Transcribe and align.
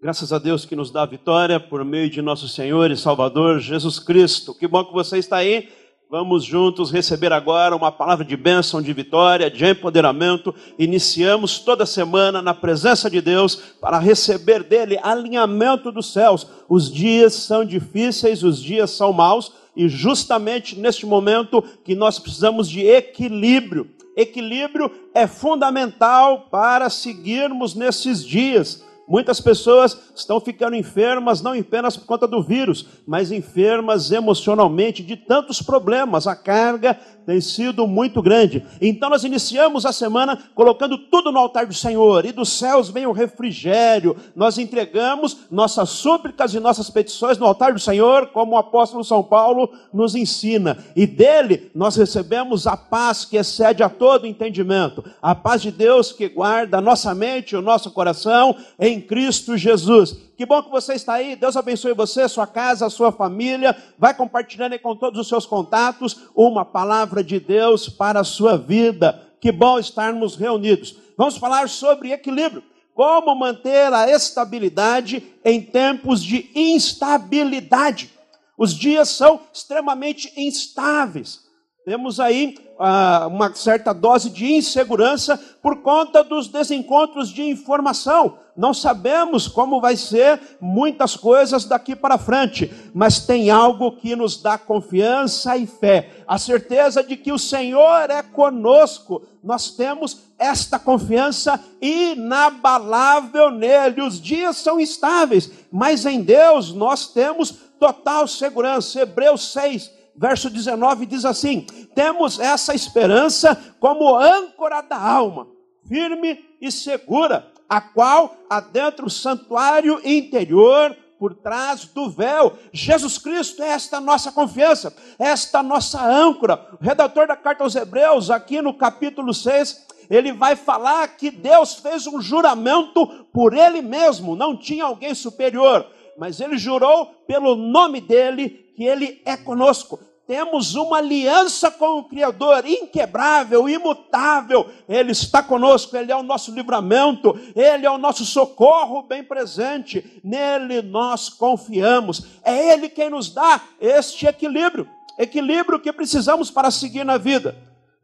Graças 0.00 0.32
a 0.32 0.38
Deus 0.38 0.64
que 0.64 0.76
nos 0.76 0.92
dá 0.92 1.04
vitória 1.04 1.58
por 1.58 1.84
meio 1.84 2.08
de 2.08 2.22
nosso 2.22 2.48
Senhor 2.48 2.88
e 2.88 2.96
Salvador 2.96 3.58
Jesus 3.58 3.98
Cristo. 3.98 4.54
Que 4.54 4.68
bom 4.68 4.84
que 4.84 4.92
você 4.92 5.18
está 5.18 5.38
aí. 5.38 5.68
Vamos 6.08 6.44
juntos 6.44 6.92
receber 6.92 7.32
agora 7.32 7.74
uma 7.74 7.90
palavra 7.90 8.24
de 8.24 8.36
bênção, 8.36 8.80
de 8.80 8.92
vitória, 8.92 9.50
de 9.50 9.66
empoderamento. 9.66 10.54
Iniciamos 10.78 11.58
toda 11.58 11.84
semana 11.84 12.40
na 12.40 12.54
presença 12.54 13.10
de 13.10 13.20
Deus 13.20 13.56
para 13.80 13.98
receber 13.98 14.62
dele 14.62 15.00
alinhamento 15.02 15.90
dos 15.90 16.12
céus. 16.12 16.46
Os 16.68 16.92
dias 16.92 17.34
são 17.34 17.64
difíceis, 17.64 18.44
os 18.44 18.62
dias 18.62 18.92
são 18.92 19.12
maus, 19.12 19.52
e 19.74 19.88
justamente 19.88 20.78
neste 20.78 21.06
momento 21.06 21.60
que 21.82 21.96
nós 21.96 22.20
precisamos 22.20 22.70
de 22.70 22.86
equilíbrio. 22.86 23.90
Equilíbrio 24.16 24.92
é 25.12 25.26
fundamental 25.26 26.46
para 26.52 26.88
seguirmos 26.88 27.74
nesses 27.74 28.24
dias. 28.24 28.86
Muitas 29.08 29.40
pessoas 29.40 29.98
estão 30.14 30.38
ficando 30.38 30.76
enfermas, 30.76 31.40
não 31.40 31.58
apenas 31.58 31.96
por 31.96 32.04
conta 32.04 32.28
do 32.28 32.42
vírus, 32.42 32.86
mas 33.06 33.32
enfermas 33.32 34.12
emocionalmente 34.12 35.02
de 35.02 35.16
tantos 35.16 35.62
problemas. 35.62 36.26
A 36.26 36.36
carga 36.36 37.00
tem 37.28 37.42
sido 37.42 37.86
muito 37.86 38.22
grande. 38.22 38.64
Então 38.80 39.10
nós 39.10 39.22
iniciamos 39.22 39.84
a 39.84 39.92
semana 39.92 40.48
colocando 40.54 40.96
tudo 40.96 41.30
no 41.30 41.38
altar 41.38 41.66
do 41.66 41.74
Senhor, 41.74 42.24
e 42.24 42.32
dos 42.32 42.48
céus 42.48 42.88
vem 42.88 43.04
o 43.04 43.12
refrigério. 43.12 44.16
Nós 44.34 44.56
entregamos 44.56 45.40
nossas 45.50 45.90
súplicas 45.90 46.54
e 46.54 46.58
nossas 46.58 46.88
petições 46.88 47.36
no 47.36 47.44
altar 47.44 47.74
do 47.74 47.78
Senhor, 47.78 48.28
como 48.28 48.52
o 48.52 48.58
apóstolo 48.58 49.04
São 49.04 49.22
Paulo 49.22 49.70
nos 49.92 50.14
ensina. 50.14 50.78
E 50.96 51.06
dele 51.06 51.70
nós 51.74 51.96
recebemos 51.96 52.66
a 52.66 52.78
paz 52.78 53.26
que 53.26 53.36
excede 53.36 53.82
a 53.82 53.90
todo 53.90 54.26
entendimento. 54.26 55.04
A 55.20 55.34
paz 55.34 55.60
de 55.60 55.70
Deus 55.70 56.12
que 56.12 56.30
guarda 56.30 56.78
a 56.78 56.80
nossa 56.80 57.14
mente 57.14 57.52
e 57.52 57.58
o 57.58 57.62
nosso 57.62 57.90
coração 57.90 58.56
em 58.80 59.02
Cristo 59.02 59.54
Jesus. 59.54 60.16
Que 60.38 60.46
bom 60.46 60.62
que 60.62 60.70
você 60.70 60.94
está 60.94 61.14
aí. 61.14 61.34
Deus 61.34 61.56
abençoe 61.56 61.92
você, 61.94 62.28
sua 62.28 62.46
casa, 62.46 62.88
sua 62.88 63.10
família. 63.10 63.76
Vai 63.98 64.14
compartilhando 64.14 64.72
aí 64.72 64.78
com 64.78 64.94
todos 64.94 65.18
os 65.18 65.26
seus 65.26 65.44
contatos 65.44 66.28
uma 66.32 66.64
palavra 66.64 67.17
de 67.22 67.40
Deus 67.40 67.88
para 67.88 68.20
a 68.20 68.24
sua 68.24 68.56
vida. 68.56 69.28
Que 69.40 69.52
bom 69.52 69.78
estarmos 69.78 70.36
reunidos. 70.36 70.96
Vamos 71.16 71.36
falar 71.36 71.68
sobre 71.68 72.12
equilíbrio. 72.12 72.62
Como 72.94 73.34
manter 73.34 73.92
a 73.92 74.10
estabilidade 74.10 75.22
em 75.44 75.60
tempos 75.60 76.22
de 76.22 76.50
instabilidade. 76.54 78.10
Os 78.56 78.74
dias 78.74 79.08
são 79.10 79.40
extremamente 79.52 80.32
instáveis. 80.36 81.47
Temos 81.88 82.20
aí 82.20 82.54
ah, 82.78 83.26
uma 83.30 83.54
certa 83.54 83.94
dose 83.94 84.28
de 84.28 84.44
insegurança 84.44 85.40
por 85.62 85.76
conta 85.76 86.22
dos 86.22 86.46
desencontros 86.46 87.30
de 87.30 87.42
informação. 87.42 88.36
Não 88.54 88.74
sabemos 88.74 89.48
como 89.48 89.80
vai 89.80 89.96
ser 89.96 90.38
muitas 90.60 91.16
coisas 91.16 91.64
daqui 91.64 91.96
para 91.96 92.18
frente, 92.18 92.70
mas 92.92 93.20
tem 93.20 93.48
algo 93.48 93.92
que 93.92 94.14
nos 94.14 94.36
dá 94.36 94.58
confiança 94.58 95.56
e 95.56 95.66
fé, 95.66 96.10
a 96.26 96.36
certeza 96.36 97.02
de 97.02 97.16
que 97.16 97.32
o 97.32 97.38
Senhor 97.38 98.10
é 98.10 98.22
conosco. 98.22 99.22
Nós 99.42 99.70
temos 99.70 100.18
esta 100.38 100.78
confiança 100.78 101.58
inabalável 101.80 103.50
nele. 103.50 104.02
Os 104.02 104.20
dias 104.20 104.58
são 104.58 104.78
instáveis, 104.78 105.50
mas 105.72 106.04
em 106.04 106.20
Deus 106.20 106.70
nós 106.70 107.06
temos 107.06 107.50
total 107.80 108.28
segurança. 108.28 109.00
Hebreus 109.00 109.52
6 109.52 109.96
verso 110.18 110.50
19 110.50 111.06
diz 111.06 111.24
assim: 111.24 111.60
Temos 111.94 112.40
essa 112.40 112.74
esperança 112.74 113.56
como 113.78 114.16
âncora 114.16 114.80
da 114.80 115.00
alma, 115.00 115.46
firme 115.86 116.44
e 116.60 116.70
segura, 116.72 117.50
a 117.68 117.80
qual 117.80 118.36
adentra 118.50 119.06
o 119.06 119.10
santuário 119.10 120.00
interior 120.04 120.96
por 121.18 121.34
trás 121.34 121.84
do 121.84 122.10
véu. 122.10 122.58
Jesus 122.72 123.18
Cristo 123.18 123.62
é 123.62 123.68
esta 123.68 124.00
nossa 124.00 124.32
confiança, 124.32 124.94
esta 125.18 125.62
nossa 125.62 126.04
âncora. 126.04 126.68
O 126.80 126.84
redator 126.84 127.26
da 127.26 127.36
carta 127.36 127.62
aos 127.62 127.76
Hebreus, 127.76 128.30
aqui 128.30 128.60
no 128.60 128.74
capítulo 128.74 129.32
6, 129.32 129.86
ele 130.10 130.32
vai 130.32 130.56
falar 130.56 131.06
que 131.16 131.30
Deus 131.30 131.74
fez 131.74 132.06
um 132.06 132.20
juramento 132.20 133.06
por 133.32 133.52
ele 133.52 133.82
mesmo, 133.82 134.34
não 134.34 134.56
tinha 134.56 134.84
alguém 134.84 135.14
superior, 135.14 135.86
mas 136.16 136.40
ele 136.40 136.56
jurou 136.56 137.06
pelo 137.26 137.54
nome 137.54 138.00
dele 138.00 138.72
que 138.74 138.84
ele 138.84 139.20
é 139.24 139.36
conosco 139.36 140.07
temos 140.28 140.74
uma 140.74 140.98
aliança 140.98 141.70
com 141.70 142.00
o 142.00 142.04
Criador 142.04 142.66
inquebrável, 142.66 143.66
imutável. 143.66 144.68
Ele 144.86 145.12
está 145.12 145.42
conosco, 145.42 145.96
Ele 145.96 146.12
é 146.12 146.16
o 146.16 146.22
nosso 146.22 146.52
livramento, 146.54 147.34
Ele 147.56 147.86
é 147.86 147.90
o 147.90 147.96
nosso 147.96 148.26
socorro 148.26 149.02
bem 149.02 149.24
presente. 149.24 150.20
Nele 150.22 150.82
nós 150.82 151.30
confiamos. 151.30 152.26
É 152.44 152.74
Ele 152.74 152.90
quem 152.90 153.08
nos 153.08 153.30
dá 153.30 153.58
este 153.80 154.26
equilíbrio 154.26 154.86
equilíbrio 155.18 155.80
que 155.80 155.92
precisamos 155.92 156.50
para 156.50 156.70
seguir 156.70 157.04
na 157.04 157.16
vida. 157.16 157.56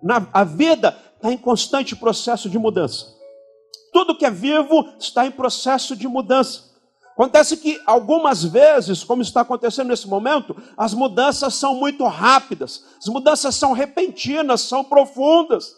Na, 0.03 0.27
a 0.33 0.43
vida 0.43 0.99
está 1.15 1.31
em 1.31 1.37
constante 1.37 1.95
processo 1.95 2.49
de 2.51 2.59
mudança. 2.59 3.07
Tudo 3.93 4.17
que 4.17 4.27
é 4.27 4.31
vivo 4.31 4.89
está 4.99 5.27
em 5.27 5.31
processo 5.31 5.95
de 5.95 6.09
mudança. 6.09 6.74
Acontece 7.15 7.57
que 7.57 7.81
algumas 7.87 8.43
vezes, 8.43 9.05
como 9.05 9.23
está 9.23 9.43
acontecendo 9.43 9.89
nesse 9.89 10.09
momento, 10.09 10.57
as 10.77 10.93
mudanças 10.93 11.55
são 11.55 11.77
muito 11.77 12.05
rápidas, 12.05 12.85
as 12.99 13.07
mudanças 13.07 13.55
são 13.55 13.73
repentinas, 13.73 14.63
são 14.63 14.83
profundas. 14.83 15.77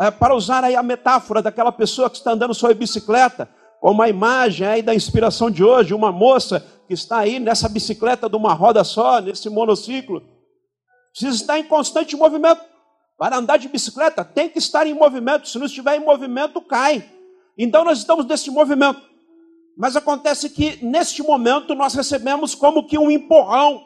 É, 0.00 0.10
para 0.10 0.34
usar 0.34 0.64
aí 0.64 0.74
a 0.74 0.82
metáfora 0.82 1.42
daquela 1.42 1.70
pessoa 1.70 2.08
que 2.08 2.16
está 2.16 2.32
andando 2.32 2.54
sobre 2.54 2.74
bicicleta, 2.74 3.50
com 3.82 3.90
uma 3.90 4.08
imagem 4.08 4.66
aí 4.66 4.80
da 4.80 4.94
inspiração 4.94 5.50
de 5.50 5.62
hoje, 5.62 5.92
uma 5.92 6.10
moça 6.10 6.64
que 6.88 6.94
está 6.94 7.18
aí 7.18 7.38
nessa 7.38 7.68
bicicleta 7.68 8.26
de 8.26 8.36
uma 8.36 8.54
roda 8.54 8.82
só, 8.82 9.20
nesse 9.20 9.50
monociclo, 9.50 10.22
precisa 11.10 11.36
estar 11.36 11.58
em 11.58 11.64
constante 11.64 12.16
movimento. 12.16 12.62
Para 13.18 13.36
andar 13.36 13.58
de 13.58 13.68
bicicleta, 13.68 14.24
tem 14.24 14.48
que 14.48 14.58
estar 14.58 14.86
em 14.86 14.94
movimento, 14.94 15.46
se 15.46 15.58
não 15.58 15.66
estiver 15.66 15.96
em 15.96 16.04
movimento, 16.04 16.62
cai. 16.62 17.04
Então 17.58 17.84
nós 17.84 17.98
estamos 17.98 18.24
nesse 18.24 18.50
movimento. 18.50 19.11
Mas 19.76 19.96
acontece 19.96 20.50
que 20.50 20.84
neste 20.84 21.22
momento 21.22 21.74
nós 21.74 21.94
recebemos 21.94 22.54
como 22.54 22.86
que 22.86 22.98
um 22.98 23.10
empurrão. 23.10 23.84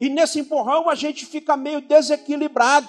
E 0.00 0.08
nesse 0.08 0.40
empurrão 0.40 0.88
a 0.88 0.94
gente 0.94 1.26
fica 1.26 1.56
meio 1.56 1.80
desequilibrado. 1.80 2.88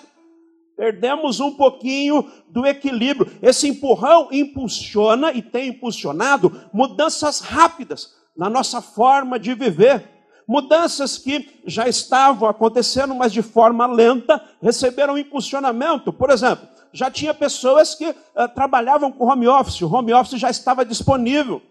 Perdemos 0.75 1.39
um 1.39 1.51
pouquinho 1.51 2.29
do 2.49 2.65
equilíbrio. 2.65 3.31
Esse 3.41 3.67
empurrão 3.67 4.29
impulsiona 4.31 5.31
e 5.31 5.41
tem 5.41 5.69
impulsionado 5.69 6.69
mudanças 6.71 7.39
rápidas 7.39 8.15
na 8.35 8.49
nossa 8.49 8.79
forma 8.81 9.39
de 9.39 9.55
viver. 9.55 10.07
Mudanças 10.47 11.17
que 11.17 11.61
já 11.65 11.89
estavam 11.89 12.47
acontecendo, 12.47 13.15
mas 13.15 13.33
de 13.33 13.41
forma 13.41 13.87
lenta, 13.87 14.41
receberam 14.61 15.17
impulsionamento. 15.17 16.13
Por 16.13 16.29
exemplo, 16.29 16.67
já 16.93 17.09
tinha 17.11 17.33
pessoas 17.33 17.95
que 17.95 18.09
uh, 18.09 18.15
trabalhavam 18.53 19.11
com 19.11 19.25
home 19.25 19.47
office, 19.47 19.81
o 19.81 19.93
home 19.93 20.13
office 20.13 20.39
já 20.39 20.49
estava 20.49 20.85
disponível. 20.85 21.61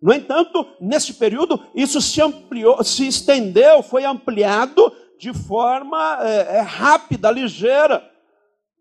No 0.00 0.12
entanto, 0.12 0.66
nesse 0.80 1.14
período, 1.14 1.60
isso 1.74 2.00
se 2.00 2.20
ampliou, 2.20 2.82
se 2.84 3.06
estendeu, 3.06 3.82
foi 3.82 4.04
ampliado 4.04 4.92
de 5.18 5.32
forma 5.32 6.18
é, 6.22 6.60
rápida, 6.60 7.30
ligeira. 7.30 8.04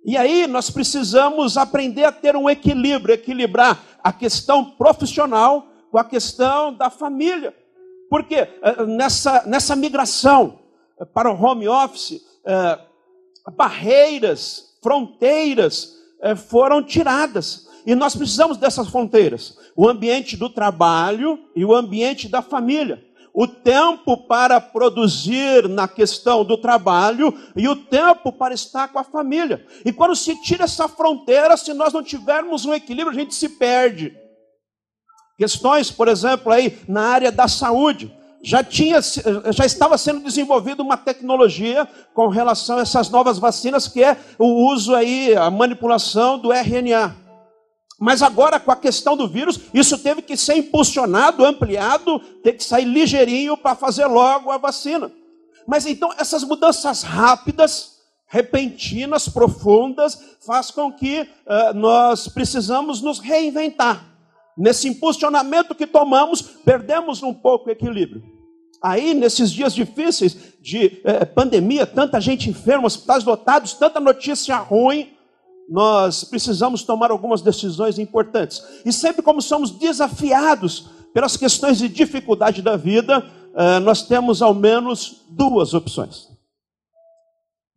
E 0.05 0.17
aí 0.17 0.45
nós 0.45 0.69
precisamos 0.69 1.57
aprender 1.57 2.03
a 2.03 2.11
ter 2.11 2.35
um 2.35 2.49
equilíbrio, 2.49 3.15
equilibrar 3.15 3.81
a 4.03 4.11
questão 4.11 4.63
profissional 4.63 5.67
com 5.91 5.97
a 5.97 6.03
questão 6.03 6.73
da 6.73 6.89
família. 6.89 7.55
Porque 8.09 8.35
é, 8.35 8.85
nessa, 8.85 9.43
nessa 9.47 9.75
migração 9.75 10.59
para 11.13 11.31
o 11.31 11.41
home 11.41 11.67
office, 11.67 12.21
é, 12.45 12.79
barreiras, 13.55 14.77
fronteiras 14.81 15.95
é, 16.21 16.35
foram 16.35 16.83
tiradas. 16.83 17.67
E 17.85 17.94
nós 17.94 18.16
precisamos 18.16 18.57
dessas 18.57 18.88
fronteiras: 18.88 19.57
o 19.75 19.88
ambiente 19.88 20.35
do 20.35 20.50
trabalho 20.50 21.40
e 21.56 21.63
o 21.63 21.75
ambiente 21.75 22.28
da 22.28 22.41
família. 22.41 23.04
O 23.38 23.45
tempo 23.45 24.15
para 24.15 24.62
produzir 24.62 25.68
na 25.68 25.89
questão 25.89 26.45
do 26.45 26.57
trabalho 26.57 27.38
e 27.54 27.68
o 27.68 27.75
tempo 27.75 28.31
para 28.31 28.54
estar 28.54 28.88
com 28.88 28.98
a 28.98 29.04
família. 29.04 29.65
E 29.83 29.92
quando 29.92 30.15
se 30.15 30.42
tira 30.42 30.63
essa 30.63 30.88
fronteira, 30.88 31.57
se 31.57 31.74
nós 31.74 31.92
não 31.92 32.01
tivermos 32.01 32.65
um 32.65 32.74
equilíbrio, 32.74 33.12
a 33.12 33.19
gente 33.19 33.36
se 33.36 33.50
perde. 33.50 34.15
Questões, 35.38 35.92
por 35.92 36.07
exemplo, 36.07 36.50
aí 36.50 36.80
na 36.88 37.01
área 37.01 37.30
da 37.30 37.45
saúde 37.45 38.09
já, 38.42 38.63
tinha, 38.63 39.01
já 39.01 39.65
estava 39.65 39.98
sendo 39.98 40.21
desenvolvida 40.21 40.81
uma 40.81 40.95
tecnologia 40.95 41.86
com 42.13 42.30
relação 42.30 42.77
a 42.77 42.81
essas 42.81 43.09
novas 43.09 43.38
vacinas, 43.38 43.86
que 43.86 44.01
é 44.01 44.15
o 44.39 44.71
uso 44.71 44.95
aí, 44.95 45.36
a 45.36 45.51
manipulação 45.51 46.39
do 46.39 46.54
RNA. 46.54 47.25
Mas 48.00 48.21
agora, 48.21 48.59
com 48.59 48.71
a 48.71 48.75
questão 48.75 49.15
do 49.15 49.27
vírus, 49.27 49.59
isso 49.74 49.97
teve 49.97 50.21
que 50.21 50.36
ser 50.36 50.57
impulsionado, 50.57 51.45
ampliado, 51.45 52.19
tem 52.44 52.53
que 52.56 52.63
sair 52.63 52.86
ligeirinho 52.86 53.56
para 53.56 53.75
fazer 53.75 54.06
logo 54.06 54.51
a 54.51 54.57
vacina. 54.57 55.12
Mas 55.65 55.86
então, 55.86 56.12
essas 56.18 56.44
mudanças 56.44 57.03
rápidas, 57.03 57.95
repentinas, 58.27 59.30
profundas, 59.30 60.19
faz 60.45 60.71
com 60.71 60.92
que 60.92 61.21
uh, 61.21 61.74
nós 61.74 62.27
precisamos 62.27 63.01
nos 63.01 63.19
reinventar. 63.19 64.06
Nesse 64.57 64.88
impulsionamento 64.88 65.74
que 65.75 65.88
tomamos, 65.88 66.42
perdemos 66.42 67.24
um 67.24 67.33
pouco 67.33 67.69
o 67.69 67.71
equilíbrio. 67.71 68.24
Aí, 68.81 69.13
nesses 69.13 69.51
dias 69.51 69.74
difíceis 69.74 70.38
de 70.62 71.01
eh, 71.03 71.25
pandemia, 71.25 71.86
tanta 71.88 72.21
gente 72.21 72.50
enferma, 72.50 72.86
hospitais 72.86 73.24
lotados, 73.24 73.74
tanta 73.74 74.00
notícia 74.00 74.56
ruim, 74.57 75.14
nós 75.69 76.23
precisamos 76.23 76.83
tomar 76.83 77.12
algumas 77.12 77.41
decisões 77.41 77.97
importantes. 77.97 78.62
E 78.85 78.94
sempre 78.94 79.21
como 79.21 79.41
somos 79.41 79.71
desafiados 79.71 80.89
pelas 81.13 81.38
questões 81.38 81.77
de 81.77 81.89
dificuldade 81.89 82.62
da 82.62 82.75
vida, 82.75 83.25
eh, 83.56 83.79
nós 83.79 84.03
temos 84.03 84.41
ao 84.41 84.53
menos 84.53 85.23
duas 85.29 85.73
opções. 85.73 86.27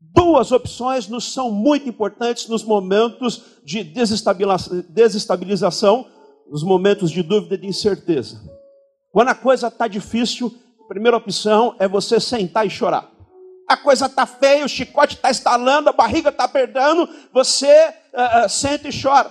Duas 0.00 0.52
opções 0.52 1.08
nos 1.08 1.32
são 1.32 1.50
muito 1.50 1.88
importantes 1.88 2.49
nos 2.49 2.64
momentos 2.64 3.43
de 3.64 3.85
desestabilização, 3.85 6.06
nos 6.50 6.62
momentos 6.62 7.11
de 7.11 7.23
dúvida 7.23 7.55
e 7.55 7.58
de 7.58 7.67
incerteza. 7.67 8.41
Quando 9.12 9.29
a 9.29 9.34
coisa 9.34 9.69
está 9.69 9.87
difícil, 9.87 10.55
a 10.81 10.84
primeira 10.88 11.17
opção 11.17 11.76
é 11.79 11.87
você 11.87 12.19
sentar 12.19 12.67
e 12.67 12.70
chorar. 12.70 13.18
A 13.69 13.76
coisa 13.76 14.06
está 14.06 14.25
feia, 14.25 14.65
o 14.65 14.69
chicote 14.69 15.17
está 15.17 15.31
estalando, 15.31 15.91
a 15.91 15.93
barriga 15.93 16.31
está 16.31 16.44
apertando, 16.44 17.09
você 17.32 17.94
uh, 18.15 18.47
uh, 18.47 18.49
senta 18.49 18.88
e 18.88 19.03
chora. 19.03 19.31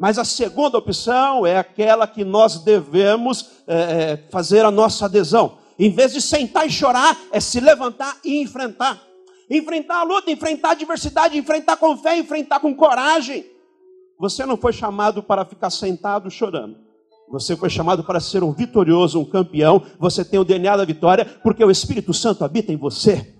Mas 0.00 0.18
a 0.18 0.24
segunda 0.24 0.78
opção 0.78 1.46
é 1.46 1.58
aquela 1.58 2.06
que 2.06 2.24
nós 2.24 2.64
devemos 2.64 3.50
é, 3.66 4.16
fazer 4.30 4.64
a 4.64 4.70
nossa 4.70 5.04
adesão. 5.04 5.58
Em 5.78 5.90
vez 5.90 6.14
de 6.14 6.22
sentar 6.22 6.66
e 6.66 6.70
chorar, 6.70 7.14
é 7.30 7.38
se 7.38 7.60
levantar 7.60 8.16
e 8.24 8.40
enfrentar. 8.40 8.98
Enfrentar 9.50 9.98
a 9.98 10.02
luta, 10.02 10.30
enfrentar 10.30 10.68
a 10.68 10.72
adversidade, 10.72 11.36
enfrentar 11.36 11.76
com 11.76 11.94
fé, 11.98 12.16
enfrentar 12.16 12.60
com 12.60 12.74
coragem. 12.74 13.44
Você 14.18 14.46
não 14.46 14.56
foi 14.56 14.72
chamado 14.72 15.22
para 15.22 15.44
ficar 15.44 15.68
sentado 15.68 16.30
chorando. 16.30 16.78
Você 17.30 17.56
foi 17.56 17.70
chamado 17.70 18.02
para 18.02 18.18
ser 18.18 18.42
um 18.42 18.52
vitorioso, 18.52 19.20
um 19.20 19.24
campeão. 19.24 19.86
Você 19.98 20.24
tem 20.24 20.40
o 20.40 20.44
DNA 20.44 20.76
da 20.76 20.84
vitória, 20.84 21.24
porque 21.24 21.64
o 21.64 21.70
Espírito 21.70 22.12
Santo 22.12 22.44
habita 22.44 22.72
em 22.72 22.76
você. 22.76 23.36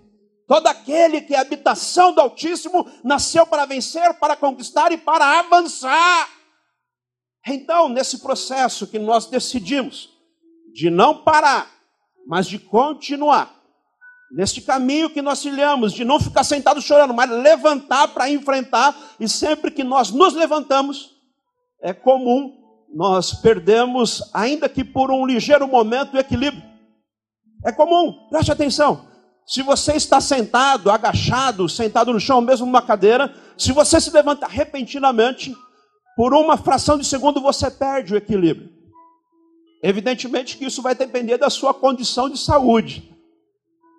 Todo 0.47 0.67
aquele 0.69 1.21
que 1.21 1.35
é 1.35 1.39
habitação 1.39 2.13
do 2.13 2.21
Altíssimo 2.21 2.89
nasceu 3.05 3.47
para 3.47 3.67
vencer, 3.67 4.15
para 4.15 4.37
conquistar 4.37 4.93
e 4.93 4.97
para 4.97 5.41
avançar. 5.41 6.29
Então, 7.47 7.89
nesse 7.89 8.19
processo 8.19 8.87
que 8.87 8.99
nós 8.99 9.27
decidimos 9.27 10.11
de 10.73 10.89
não 10.89 11.25
parar, 11.25 11.69
mas 12.27 12.47
de 12.47 12.59
continuar, 12.59 13.57
neste 14.33 14.61
caminho 14.61 15.11
que 15.11 15.23
nós 15.23 15.41
trilhamos, 15.41 15.93
de 15.93 16.05
não 16.05 16.21
ficar 16.21 16.45
sentado 16.45 16.81
chorando, 16.81 17.15
mas 17.15 17.29
levantar 17.29 18.09
para 18.09 18.31
enfrentar, 18.31 18.97
e 19.19 19.29
sempre 19.29 19.71
que 19.71 19.83
nós 19.83 20.11
nos 20.11 20.35
levantamos, 20.35 21.17
é 21.83 21.93
comum 21.93 22.60
nós 22.95 23.35
perdemos, 23.35 24.23
ainda 24.35 24.69
que 24.69 24.83
por 24.85 25.11
um 25.11 25.27
ligeiro 25.27 25.67
momento, 25.69 26.15
o 26.15 26.19
equilíbrio. 26.19 26.63
É 27.65 27.73
comum, 27.73 28.29
preste 28.29 28.51
atenção. 28.51 29.09
Se 29.47 29.63
você 29.63 29.95
está 29.95 30.21
sentado, 30.21 30.91
agachado, 30.91 31.69
sentado 31.69 32.13
no 32.13 32.21
chão, 32.21 32.41
mesmo 32.41 32.67
numa 32.67 32.83
cadeira, 32.83 33.35
se 33.57 33.73
você 33.73 34.01
se 34.01 34.11
levanta 34.11 34.47
repentinamente, 34.47 35.55
por 36.17 36.35
uma 36.35 36.57
fração 36.57 36.99
de 36.99 37.05
segundo 37.05 37.41
você 37.41 37.71
perde 37.71 38.15
o 38.15 38.17
equilíbrio. 38.17 38.71
Evidentemente 39.83 40.57
que 40.57 40.67
isso 40.67 40.83
vai 40.83 40.95
depender 40.95 41.39
da 41.39 41.51
sua 41.51 41.73
condição 41.73 42.29
de 42.29 42.39
saúde. 42.39 43.11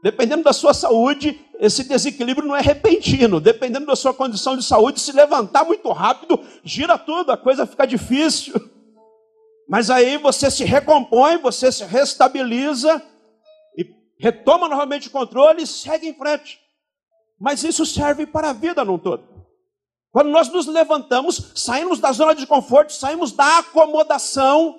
Dependendo 0.03 0.43
da 0.43 0.53
sua 0.53 0.73
saúde, 0.73 1.39
esse 1.59 1.83
desequilíbrio 1.83 2.47
não 2.47 2.55
é 2.55 2.61
repentino. 2.61 3.39
Dependendo 3.39 3.85
da 3.85 3.95
sua 3.95 4.13
condição 4.13 4.57
de 4.57 4.63
saúde, 4.63 4.99
se 4.99 5.11
levantar 5.11 5.63
muito 5.63 5.91
rápido, 5.91 6.39
gira 6.63 6.97
tudo, 6.97 7.31
a 7.31 7.37
coisa 7.37 7.65
fica 7.65 7.85
difícil. 7.85 8.53
Mas 9.71 9.89
aí 9.89 10.17
você 10.17 10.51
se 10.51 10.65
recompõe, 10.65 11.37
você 11.37 11.71
se 11.71 11.85
restabiliza 11.85 13.01
e 13.77 13.85
retoma 14.19 14.67
novamente 14.67 15.07
o 15.07 15.11
controle 15.11 15.63
e 15.63 15.67
segue 15.67 16.09
em 16.09 16.13
frente. 16.13 16.59
Mas 17.39 17.63
isso 17.63 17.85
serve 17.85 18.25
para 18.25 18.49
a 18.49 18.53
vida 18.53 18.83
num 18.83 18.97
todo. 18.97 19.23
Quando 20.11 20.29
nós 20.29 20.49
nos 20.49 20.67
levantamos, 20.67 21.53
saímos 21.55 21.99
da 21.99 22.11
zona 22.11 22.35
de 22.35 22.45
conforto, 22.45 22.91
saímos 22.91 23.31
da 23.31 23.59
acomodação, 23.59 24.77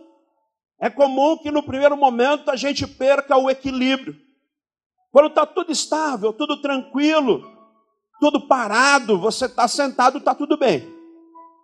é 0.79 0.91
comum 0.91 1.39
que 1.39 1.51
no 1.51 1.63
primeiro 1.63 1.97
momento 1.97 2.51
a 2.51 2.57
gente 2.57 2.87
perca 2.87 3.35
o 3.35 3.49
equilíbrio. 3.49 4.15
Quando 5.11 5.29
está 5.29 5.47
tudo 5.47 5.73
estável, 5.73 6.35
tudo 6.35 6.61
tranquilo, 6.61 7.51
tudo 8.21 8.47
parado, 8.47 9.19
você 9.19 9.47
está 9.47 9.67
sentado, 9.67 10.19
está 10.19 10.35
tudo 10.35 10.59
bem. 10.59 10.87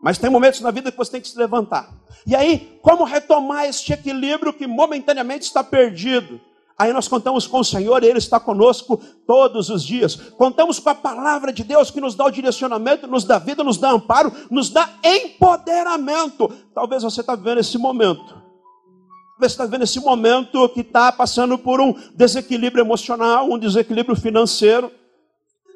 Mas 0.03 0.17
tem 0.17 0.31
momentos 0.31 0.63
na 0.63 0.71
vida 0.71 0.91
que 0.91 0.97
você 0.97 1.13
tem 1.13 1.21
que 1.21 1.29
se 1.29 1.37
levantar. 1.37 1.98
E 2.27 2.35
aí, 2.35 2.79
como 2.83 3.05
retomar 3.05 3.67
este 3.67 3.93
equilíbrio 3.93 4.53
que 4.53 4.67
momentaneamente 4.67 5.45
está 5.45 5.63
perdido? 5.63 6.41
Aí 6.79 6.93
nós 6.93 7.09
contamos 7.09 7.45
com 7.45 7.59
o 7.59 7.65
Senhor, 7.65 8.05
Ele 8.05 8.19
está 8.19 8.39
conosco 8.39 9.01
todos 9.27 9.69
os 9.69 9.83
dias. 9.83 10.15
Contamos 10.15 10.79
com 10.79 10.89
a 10.89 10.95
palavra 10.95 11.53
de 11.53 11.65
Deus 11.65 11.91
que 11.91 12.01
nos 12.01 12.15
dá 12.15 12.25
o 12.25 12.31
direcionamento, 12.31 13.09
nos 13.09 13.25
dá 13.25 13.37
vida, 13.41 13.65
nos 13.65 13.79
dá 13.79 13.91
amparo, 13.91 14.33
nos 14.49 14.71
dá 14.71 14.89
empoderamento. 15.03 16.49
Talvez 16.73 17.03
você 17.03 17.21
está 17.21 17.35
vivendo 17.35 17.59
esse 17.59 17.77
momento. 17.77 18.29
Talvez 18.29 19.53
você 19.53 19.55
está 19.55 19.65
vivendo 19.65 19.83
esse 19.83 19.99
momento 19.99 20.69
que 20.69 20.83
está 20.83 21.11
passando 21.11 21.59
por 21.59 21.81
um 21.81 21.93
desequilíbrio 22.15 22.85
emocional, 22.85 23.51
um 23.51 23.59
desequilíbrio 23.59 24.15
financeiro. 24.15 24.93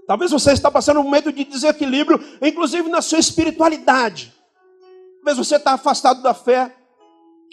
Talvez 0.07 0.31
você 0.31 0.53
está 0.53 0.71
passando 0.71 1.01
um 1.01 1.05
momento 1.05 1.33
de 1.33 1.43
desequilíbrio, 1.43 2.21
inclusive 2.41 2.89
na 2.89 3.03
sua 3.03 3.19
espiritualidade. 3.19 4.33
Talvez 5.23 5.47
você 5.47 5.57
está 5.57 5.73
afastado 5.73 6.23
da 6.23 6.35
fé, 6.35 6.75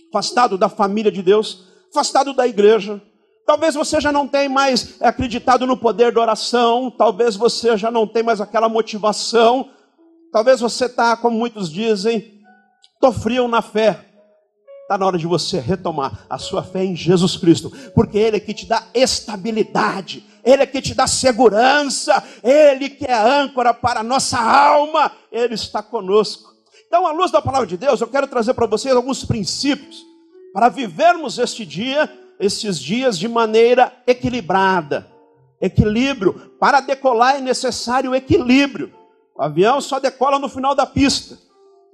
afastado 0.10 0.58
da 0.58 0.68
família 0.68 1.12
de 1.12 1.22
Deus, 1.22 1.68
afastado 1.92 2.34
da 2.34 2.48
igreja 2.48 3.02
Talvez 3.50 3.74
você 3.74 4.00
já 4.00 4.12
não 4.12 4.28
tenha 4.28 4.48
mais 4.48 5.02
acreditado 5.02 5.66
no 5.66 5.76
poder 5.76 6.14
da 6.14 6.22
oração, 6.22 6.94
talvez 6.96 7.36
você 7.36 7.76
já 7.76 7.90
não 7.90 8.06
tenha 8.06 8.24
mais 8.24 8.40
aquela 8.40 8.70
motivação, 8.70 9.72
talvez 10.32 10.60
você 10.60 10.86
está, 10.86 11.18
como 11.18 11.36
muitos 11.36 11.68
dizem, 11.68 12.44
estou 12.94 13.12
frio 13.12 13.48
na 13.48 13.64
fé. 13.64 14.06
Está 14.84 15.00
na 15.00 15.08
hora 15.08 15.18
de 15.18 15.26
você 15.26 15.60
retomar 15.60 16.28
a 16.30 16.38
sua 16.38 16.62
fé 16.62 16.86
em 16.86 16.96
Jesus 16.96 17.38
Cristo, 17.38 17.72
porque 17.96 18.20
Ele 18.20 18.38
é 18.38 18.40
que 18.40 18.54
te 18.54 18.68
dá 18.68 18.84
estabilidade, 18.94 20.24
Ele 20.44 20.62
é 20.62 20.68
que 20.68 20.80
te 20.80 20.94
dá 20.94 21.08
segurança, 21.08 22.24
Ele 22.44 22.88
que 22.88 23.06
é 23.06 23.16
âncora 23.16 23.74
para 23.74 24.02
a 24.02 24.04
nossa 24.04 24.40
alma, 24.40 25.12
Ele 25.32 25.56
está 25.56 25.82
conosco. 25.82 26.49
Então, 26.90 27.06
à 27.06 27.12
luz 27.12 27.30
da 27.30 27.40
palavra 27.40 27.68
de 27.68 27.78
Deus, 27.78 28.02
eu 28.02 28.08
quero 28.08 28.26
trazer 28.26 28.56
para 28.56 28.66
vocês 28.66 28.96
alguns 28.96 29.24
princípios 29.24 30.04
para 30.52 30.70
vivermos 30.70 31.38
este 31.38 31.64
dia 31.64 32.12
esses 32.40 32.80
dias 32.80 33.16
de 33.20 33.28
maneira 33.28 33.94
equilibrada. 34.08 35.08
Equilíbrio. 35.62 36.34
Para 36.60 36.82
decolar 36.82 37.36
é 37.36 37.42
necessário 37.42 38.16
equilíbrio. 38.16 38.92
O 39.36 39.42
avião 39.44 39.80
só 39.80 40.00
decola 40.00 40.40
no 40.40 40.50
final 40.50 40.74
da 40.74 40.84
pista. 40.84 41.38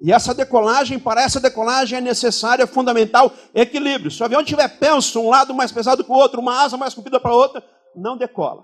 E 0.02 0.14
essa 0.14 0.34
decolagem, 0.34 0.98
para 0.98 1.22
essa 1.22 1.42
decolagem 1.42 1.98
é 1.98 2.02
necessário, 2.02 2.64
é 2.64 2.68
fundamental 2.68 3.34
equilíbrio. 3.54 4.10
Se 4.10 4.22
o 4.22 4.26
avião 4.26 4.46
tiver 4.46 4.80
penso, 4.80 5.20
um 5.20 5.30
lado 5.30 5.54
mais 5.54 5.74
pesado 5.74 6.06
que 6.06 6.12
o 6.12 6.16
outro, 6.16 6.40
uma 6.40 6.64
asa 6.64 6.78
mais 6.78 6.94
comprida 6.94 7.20
para 7.20 7.32
a 7.32 7.36
outra, 7.36 7.62
não 7.94 8.16
decola. 8.16 8.64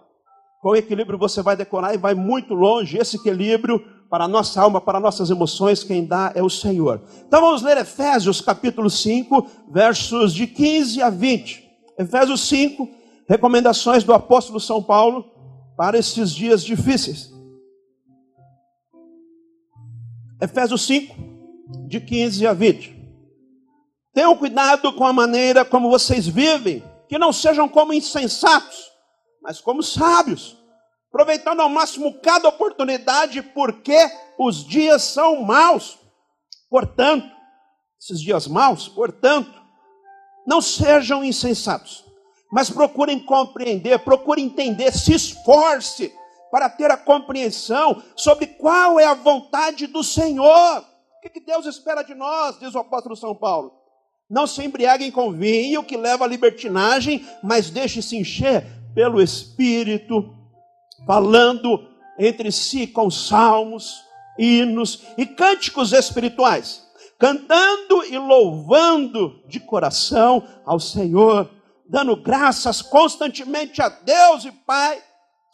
Com 0.61 0.77
equilíbrio 0.77 1.17
você 1.17 1.41
vai 1.41 1.57
decolar 1.57 1.93
e 1.93 1.97
vai 1.97 2.13
muito 2.13 2.53
longe. 2.53 2.97
Esse 2.97 3.17
equilíbrio 3.17 3.83
para 4.11 4.25
a 4.25 4.27
nossa 4.27 4.61
alma, 4.61 4.81
para 4.81 4.99
nossas 4.99 5.29
emoções, 5.29 5.85
quem 5.85 6.05
dá 6.05 6.33
é 6.35 6.43
o 6.43 6.49
Senhor. 6.49 7.01
Então 7.25 7.39
vamos 7.39 7.61
ler 7.61 7.77
Efésios 7.77 8.41
capítulo 8.41 8.89
5, 8.89 9.47
versos 9.69 10.33
de 10.33 10.45
15 10.47 11.01
a 11.01 11.09
20. 11.09 11.65
Efésios 11.97 12.41
5, 12.41 12.89
recomendações 13.25 14.03
do 14.03 14.13
apóstolo 14.13 14.59
São 14.59 14.83
Paulo 14.83 15.31
para 15.77 15.97
esses 15.97 16.31
dias 16.31 16.61
difíceis. 16.61 17.31
Efésios 20.41 20.81
5, 20.81 21.15
de 21.87 22.01
15 22.01 22.47
a 22.47 22.51
20. 22.51 22.93
Tenham 24.13 24.35
cuidado 24.35 24.91
com 24.91 25.05
a 25.05 25.13
maneira 25.13 25.63
como 25.63 25.89
vocês 25.89 26.27
vivem, 26.27 26.83
que 27.07 27.17
não 27.17 27.31
sejam 27.31 27.69
como 27.69 27.93
insensatos, 27.93 28.91
mas 29.41 29.61
como 29.61 29.81
sábios, 29.81 30.60
aproveitando 31.11 31.59
ao 31.59 31.67
máximo 31.67 32.19
cada 32.21 32.47
oportunidade, 32.47 33.41
porque 33.41 33.97
os 34.39 34.65
dias 34.65 35.03
são 35.03 35.41
maus. 35.43 35.99
Portanto, 36.69 37.29
esses 38.01 38.21
dias 38.21 38.47
maus, 38.47 38.87
portanto, 38.87 39.61
não 40.47 40.61
sejam 40.61 41.23
insensatos, 41.23 42.05
mas 42.49 42.69
procurem 42.69 43.19
compreender, 43.19 43.99
procurem 43.99 44.45
entender, 44.45 44.91
se 44.93 45.13
esforce 45.13 46.13
para 46.49 46.69
ter 46.69 46.89
a 46.89 46.97
compreensão 46.97 48.01
sobre 48.15 48.47
qual 48.47 48.99
é 48.99 49.05
a 49.05 49.13
vontade 49.13 49.87
do 49.87 50.03
Senhor. 50.03 50.85
O 51.23 51.29
que 51.29 51.39
Deus 51.41 51.65
espera 51.65 52.03
de 52.03 52.15
nós, 52.15 52.57
diz 52.57 52.73
o 52.73 52.79
apóstolo 52.79 53.15
São 53.15 53.35
Paulo. 53.35 53.73
Não 54.29 54.47
se 54.47 54.63
embriaguem 54.63 55.11
com 55.11 55.31
vinho 55.31 55.83
que 55.83 55.97
leva 55.97 56.23
à 56.23 56.27
libertinagem, 56.27 57.27
mas 57.43 57.69
deixe-se 57.69 58.15
encher 58.15 58.65
pelo 58.95 59.21
Espírito, 59.21 60.40
falando 61.05 61.87
entre 62.17 62.51
si 62.51 62.87
com 62.87 63.09
salmos, 63.09 64.03
hinos 64.37 65.03
e 65.17 65.25
cânticos 65.25 65.93
espirituais 65.93 66.91
cantando 67.21 68.03
e 68.05 68.17
louvando 68.17 69.43
de 69.47 69.59
coração 69.59 70.43
ao 70.65 70.79
Senhor, 70.79 71.47
dando 71.87 72.15
graças 72.15 72.81
constantemente 72.81 73.79
a 73.79 73.89
Deus 73.89 74.43
e 74.43 74.51
Pai 74.51 74.99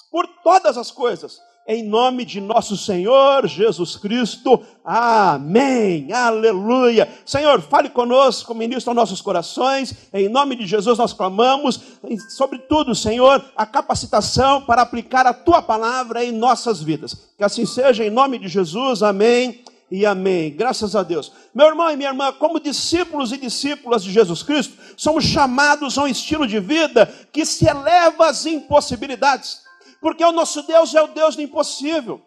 por 0.09 0.25
todas 0.41 0.77
as 0.77 0.91
coisas 0.91 1.41
em 1.67 1.83
nome 1.83 2.23
de 2.23 2.39
nosso 2.39 2.77
Senhor 2.77 3.45
Jesus 3.45 3.97
Cristo. 3.97 4.63
Amém. 4.85 6.13
Aleluia. 6.13 7.09
Senhor, 7.25 7.61
fale 7.61 7.89
conosco, 7.89 8.55
ministra 8.55 8.93
nossos 8.93 9.19
corações. 9.19 9.93
Em 10.13 10.29
nome 10.29 10.55
de 10.55 10.65
Jesus 10.65 10.97
nós 10.97 11.11
clamamos, 11.11 11.81
sobretudo, 12.29 12.95
Senhor, 12.95 13.43
a 13.53 13.65
capacitação 13.65 14.61
para 14.61 14.81
aplicar 14.81 15.27
a 15.27 15.33
tua 15.33 15.61
palavra 15.61 16.23
em 16.23 16.31
nossas 16.31 16.81
vidas. 16.81 17.17
Que 17.37 17.43
assim 17.43 17.65
seja 17.65 18.05
em 18.05 18.09
nome 18.09 18.39
de 18.39 18.47
Jesus. 18.47 19.03
Amém. 19.03 19.61
E 19.91 20.05
amém. 20.05 20.51
Graças 20.51 20.95
a 20.95 21.03
Deus. 21.03 21.33
Meu 21.53 21.67
irmão 21.67 21.91
e 21.91 21.97
minha 21.97 22.09
irmã, 22.09 22.31
como 22.31 22.61
discípulos 22.61 23.33
e 23.33 23.37
discípulas 23.37 24.03
de 24.03 24.11
Jesus 24.11 24.41
Cristo, 24.41 24.73
somos 24.95 25.25
chamados 25.25 25.97
a 25.97 26.03
um 26.03 26.07
estilo 26.07 26.47
de 26.47 26.59
vida 26.61 27.13
que 27.31 27.45
se 27.45 27.67
eleva 27.67 28.29
às 28.29 28.45
impossibilidades 28.45 29.66
porque 30.07 30.23
o 30.23 30.31
nosso 30.31 30.61
Deus 30.61 30.95
é 30.95 31.01
o 31.01 31.07
Deus 31.07 31.35
do 31.35 31.41
impossível. 31.41 32.21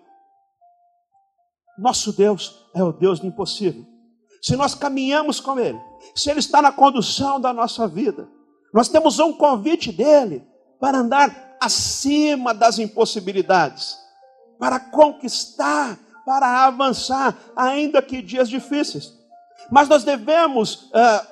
Nosso 1.78 2.12
Deus 2.12 2.68
é 2.74 2.84
o 2.84 2.92
Deus 2.92 3.20
do 3.20 3.26
impossível. 3.26 3.86
Se 4.42 4.54
nós 4.54 4.74
caminhamos 4.74 5.40
com 5.40 5.58
Ele, 5.58 5.80
se 6.14 6.28
Ele 6.28 6.40
está 6.40 6.60
na 6.60 6.70
condução 6.70 7.40
da 7.40 7.54
nossa 7.54 7.88
vida, 7.88 8.28
nós 8.70 8.90
temos 8.90 9.18
um 9.18 9.32
convite 9.32 9.90
dele 9.90 10.46
para 10.78 10.98
andar 10.98 11.56
acima 11.58 12.52
das 12.52 12.78
impossibilidades, 12.78 13.96
para 14.58 14.78
conquistar, 14.78 15.98
para 16.26 16.66
avançar, 16.66 17.34
ainda 17.56 18.02
que 18.02 18.20
dias 18.20 18.50
difíceis. 18.50 19.10
Mas 19.70 19.88
nós 19.88 20.04
devemos 20.04 20.90
uh, 20.90 21.26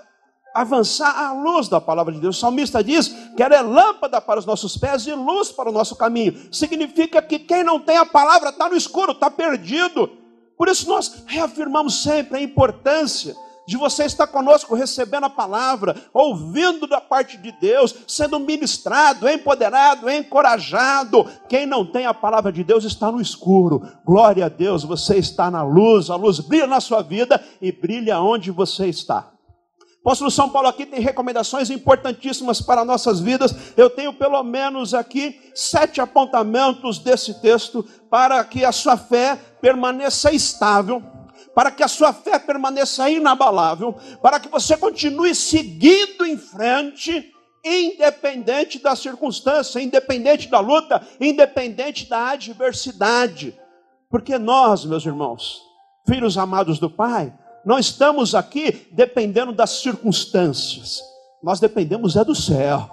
avançar 0.55 1.17
à 1.17 1.33
luz 1.33 1.69
da 1.69 1.81
palavra 1.81 2.13
de 2.13 2.21
Deus. 2.21 2.37
O 2.37 2.41
salmista 2.41 2.83
diz 2.83 3.09
que 3.37 3.43
ela 3.43 3.55
é 3.55 3.63
lâmpada 3.63 4.21
para 4.21 4.39
os 4.39 4.47
nossos 4.47 4.77
pés 4.77 5.07
e 5.07 5.13
luz 5.13 5.51
para 5.51 5.71
o 5.71 5.73
nosso 5.73 5.97
caminho. 5.97 6.35
Significa 6.53 7.23
que 7.23 7.39
quem 7.39 7.63
não 7.63 7.81
tem 7.81 7.97
a 7.97 8.07
palavra 8.07 8.51
está 8.51 8.69
no 8.69 8.77
escuro, 8.77 9.13
está 9.13 9.31
perdido. 9.31 10.11
Por 10.57 10.69
isso 10.69 10.89
nós 10.89 11.23
reafirmamos 11.27 12.03
sempre 12.03 12.39
a 12.39 12.43
importância 12.43 13.37
de 13.69 13.77
você 13.77 14.05
estar 14.05 14.27
conosco 14.27 14.75
recebendo 14.75 15.25
a 15.25 15.31
palavra, 15.31 15.95
ouvindo 16.15 16.87
da 16.87 17.03
parte 17.03 17.37
de 17.37 17.53
Deus, 17.53 17.95
sendo 18.09 18.41
ministrado, 18.41 19.29
empoderado, 19.29 20.09
encorajado. 20.09 21.27
Quem 21.51 21.67
não 21.67 21.85
tem 21.85 22.07
a 22.07 22.15
palavra 22.15 22.51
de 22.51 22.65
Deus 22.65 22.85
está 22.85 23.13
no 23.13 23.21
escuro. 23.21 23.87
Glória 24.07 24.47
a 24.47 24.49
Deus, 24.49 24.85
você 24.85 25.19
está 25.19 25.51
na 25.51 25.63
luz, 25.63 26.09
a 26.09 26.17
luz 26.17 26.41
brilha 26.41 26.67
na 26.67 26.81
sua 26.81 27.03
vida 27.03 27.45
e 27.61 27.71
brilha 27.71 28.19
onde 28.19 28.51
você 28.51 28.87
está. 28.87 29.38
Apóstolo 30.09 30.31
São 30.31 30.49
Paulo 30.49 30.69
aqui 30.69 30.87
tem 30.87 31.01
recomendações 31.01 31.69
importantíssimas 31.69 32.63
para 32.63 32.83
nossas 32.83 33.21
vidas. 33.21 33.55
Eu 33.77 33.91
tenho 33.91 34.11
pelo 34.11 34.43
menos 34.43 34.95
aqui 34.95 35.39
sete 35.55 36.01
apontamentos 36.01 36.99
desse 36.99 37.43
texto 37.43 37.87
para 38.09 38.43
que 38.43 38.65
a 38.65 38.73
sua 38.73 38.97
fé 38.97 39.39
permaneça 39.61 40.33
estável, 40.33 41.03
para 41.55 41.71
que 41.71 41.83
a 41.83 41.89
sua 41.89 42.15
fé 42.15 42.39
permaneça 42.39 43.11
inabalável, 43.11 43.97
para 44.23 44.41
que 44.41 44.49
você 44.49 44.79
continue 44.79 45.35
seguindo 45.35 46.25
em 46.25 46.39
frente, 46.39 47.31
independente 47.63 48.79
da 48.79 48.97
circunstância, 48.97 49.79
independente 49.79 50.49
da 50.49 50.59
luta, 50.59 51.07
independente 51.21 52.09
da 52.09 52.31
adversidade. 52.31 53.55
Porque 54.09 54.39
nós, 54.39 54.87
meus 54.87 55.05
irmãos, 55.05 55.61
filhos 56.07 56.39
amados 56.39 56.79
do 56.79 56.89
Pai, 56.89 57.31
não 57.69 57.79
estamos 57.79 58.35
aqui 58.35 58.89
dependendo 58.93 59.53
das 59.53 59.69
circunstâncias. 59.83 61.03
Nós 61.43 61.61
dependemos 61.61 62.17
é 62.17 62.25
do 62.25 62.35
céu. 62.35 62.89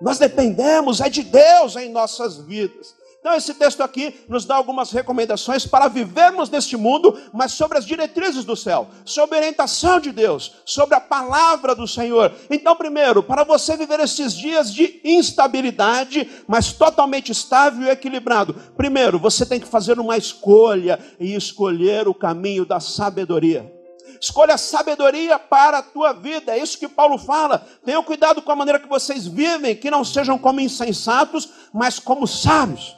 Nós 0.00 0.18
dependemos 0.18 1.02
é 1.02 1.10
de 1.10 1.22
Deus 1.22 1.76
em 1.76 1.90
nossas 1.90 2.38
vidas. 2.38 2.94
Então, 3.20 3.34
esse 3.34 3.52
texto 3.52 3.82
aqui 3.82 4.24
nos 4.26 4.46
dá 4.46 4.56
algumas 4.56 4.90
recomendações 4.90 5.66
para 5.66 5.88
vivermos 5.88 6.48
neste 6.48 6.78
mundo, 6.78 7.14
mas 7.30 7.52
sobre 7.52 7.76
as 7.76 7.84
diretrizes 7.84 8.42
do 8.42 8.56
céu, 8.56 8.88
sobre 9.04 9.36
a 9.36 9.40
orientação 9.40 10.00
de 10.00 10.10
Deus, 10.12 10.62
sobre 10.64 10.94
a 10.94 11.00
palavra 11.00 11.74
do 11.74 11.86
Senhor. 11.86 12.32
Então, 12.48 12.74
primeiro, 12.74 13.22
para 13.22 13.44
você 13.44 13.76
viver 13.76 14.00
esses 14.00 14.32
dias 14.32 14.72
de 14.72 14.98
instabilidade, 15.04 16.26
mas 16.48 16.72
totalmente 16.72 17.32
estável 17.32 17.86
e 17.86 17.90
equilibrado, 17.90 18.54
primeiro, 18.78 19.18
você 19.18 19.44
tem 19.44 19.60
que 19.60 19.68
fazer 19.68 20.00
uma 20.00 20.16
escolha 20.16 20.98
e 21.20 21.34
escolher 21.34 22.08
o 22.08 22.14
caminho 22.14 22.64
da 22.64 22.80
sabedoria. 22.80 23.75
Escolha 24.20 24.56
sabedoria 24.56 25.38
para 25.38 25.78
a 25.78 25.82
tua 25.82 26.12
vida. 26.12 26.52
É 26.52 26.58
isso 26.58 26.78
que 26.78 26.88
Paulo 26.88 27.18
fala. 27.18 27.66
Tenham 27.84 28.02
cuidado 28.02 28.42
com 28.42 28.52
a 28.52 28.56
maneira 28.56 28.80
que 28.80 28.88
vocês 28.88 29.26
vivem, 29.26 29.76
que 29.76 29.90
não 29.90 30.04
sejam 30.04 30.38
como 30.38 30.60
insensatos, 30.60 31.48
mas 31.72 31.98
como 31.98 32.26
sábios. 32.26 32.96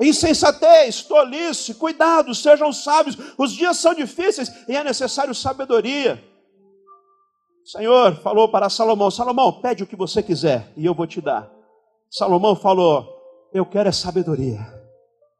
Insensatez, 0.00 1.02
tolice, 1.02 1.74
cuidado, 1.74 2.34
sejam 2.34 2.72
sábios. 2.72 3.18
Os 3.36 3.52
dias 3.52 3.76
são 3.76 3.92
difíceis 3.92 4.50
e 4.66 4.74
é 4.74 4.82
necessário 4.82 5.34
sabedoria. 5.34 6.22
O 7.62 7.68
Senhor 7.68 8.16
falou 8.16 8.48
para 8.48 8.70
Salomão: 8.70 9.10
Salomão, 9.10 9.60
pede 9.60 9.82
o 9.82 9.86
que 9.86 9.94
você 9.94 10.22
quiser 10.22 10.72
e 10.76 10.86
eu 10.86 10.94
vou 10.94 11.06
te 11.06 11.20
dar. 11.20 11.50
Salomão 12.10 12.56
falou: 12.56 13.06
Eu 13.52 13.66
quero 13.66 13.90
é 13.90 13.92
sabedoria. 13.92 14.58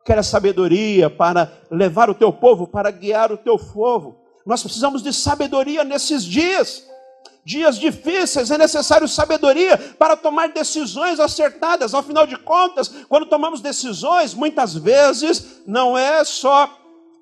Quero 0.05 0.21
é 0.21 0.23
sabedoria 0.23 1.09
para 1.09 1.51
levar 1.71 2.11
o 2.11 2.15
teu 2.15 2.33
povo, 2.33 2.67
para 2.67 2.91
guiar 2.91 3.33
o 3.33 3.39
teu 3.39 3.59
povo. 3.59 4.20
Nós 4.51 4.65
precisamos 4.65 5.01
de 5.01 5.13
sabedoria 5.13 5.85
nesses 5.85 6.25
dias. 6.25 6.85
Dias 7.45 7.79
difíceis, 7.79 8.51
é 8.51 8.59
necessário 8.59 9.07
sabedoria 9.07 9.79
para 9.97 10.17
tomar 10.17 10.49
decisões 10.49 11.21
acertadas. 11.21 11.95
Afinal 11.95 12.27
de 12.27 12.37
contas, 12.37 12.89
quando 13.09 13.27
tomamos 13.27 13.61
decisões, 13.61 14.35
muitas 14.35 14.75
vezes 14.75 15.63
não 15.69 15.97
é 15.97 16.25
só 16.25 16.69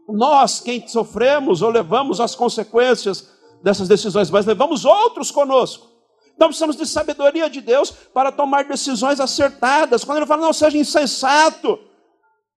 nós 0.08 0.60
quem 0.60 0.88
sofremos 0.88 1.60
ou 1.60 1.68
levamos 1.68 2.18
as 2.18 2.34
consequências 2.34 3.28
dessas 3.62 3.88
decisões, 3.88 4.30
mas 4.30 4.46
levamos 4.46 4.86
outros 4.86 5.30
conosco. 5.30 5.86
Então 6.34 6.48
precisamos 6.48 6.76
de 6.76 6.86
sabedoria 6.86 7.50
de 7.50 7.60
Deus 7.60 7.90
para 7.90 8.32
tomar 8.32 8.64
decisões 8.64 9.20
acertadas. 9.20 10.02
Quando 10.02 10.16
ele 10.16 10.26
fala, 10.26 10.40
não 10.40 10.54
seja 10.54 10.78
insensato, 10.78 11.78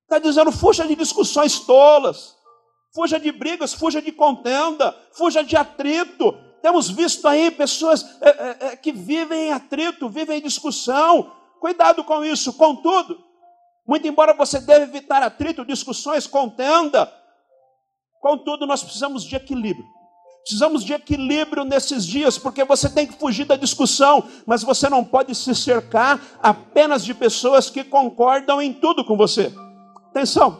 está 0.03 0.17
dizendo, 0.17 0.49
fuja 0.49 0.87
de 0.87 0.95
discussões 0.95 1.59
tolas. 1.59 2.39
Fuja 2.93 3.19
de 3.19 3.31
brigas, 3.31 3.73
fuja 3.73 4.01
de 4.01 4.11
contenda, 4.11 4.95
fuja 5.13 5.43
de 5.43 5.55
atrito. 5.55 6.33
Temos 6.61 6.89
visto 6.89 7.27
aí 7.27 7.49
pessoas 7.49 8.05
é, 8.21 8.29
é, 8.29 8.57
é, 8.67 8.75
que 8.75 8.91
vivem 8.91 9.47
em 9.47 9.51
atrito, 9.51 10.09
vivem 10.09 10.39
em 10.39 10.41
discussão. 10.41 11.31
Cuidado 11.59 12.03
com 12.03 12.23
isso. 12.23 12.53
Contudo, 12.53 13.17
muito 13.87 14.07
embora 14.07 14.33
você 14.33 14.59
deve 14.59 14.85
evitar 14.85 15.23
atrito, 15.23 15.65
discussões, 15.65 16.27
contenda, 16.27 17.11
contudo, 18.19 18.67
nós 18.67 18.83
precisamos 18.83 19.23
de 19.23 19.35
equilíbrio. 19.35 19.85
Precisamos 20.41 20.83
de 20.83 20.93
equilíbrio 20.93 21.63
nesses 21.63 22.05
dias, 22.05 22.37
porque 22.37 22.63
você 22.63 22.89
tem 22.89 23.05
que 23.05 23.13
fugir 23.13 23.45
da 23.45 23.55
discussão, 23.55 24.23
mas 24.45 24.63
você 24.63 24.89
não 24.89 25.03
pode 25.03 25.35
se 25.35 25.53
cercar 25.53 26.19
apenas 26.41 27.05
de 27.05 27.13
pessoas 27.13 27.69
que 27.69 27.83
concordam 27.83 28.61
em 28.61 28.73
tudo 28.73 29.05
com 29.05 29.15
você. 29.15 29.53
Atenção, 30.09 30.59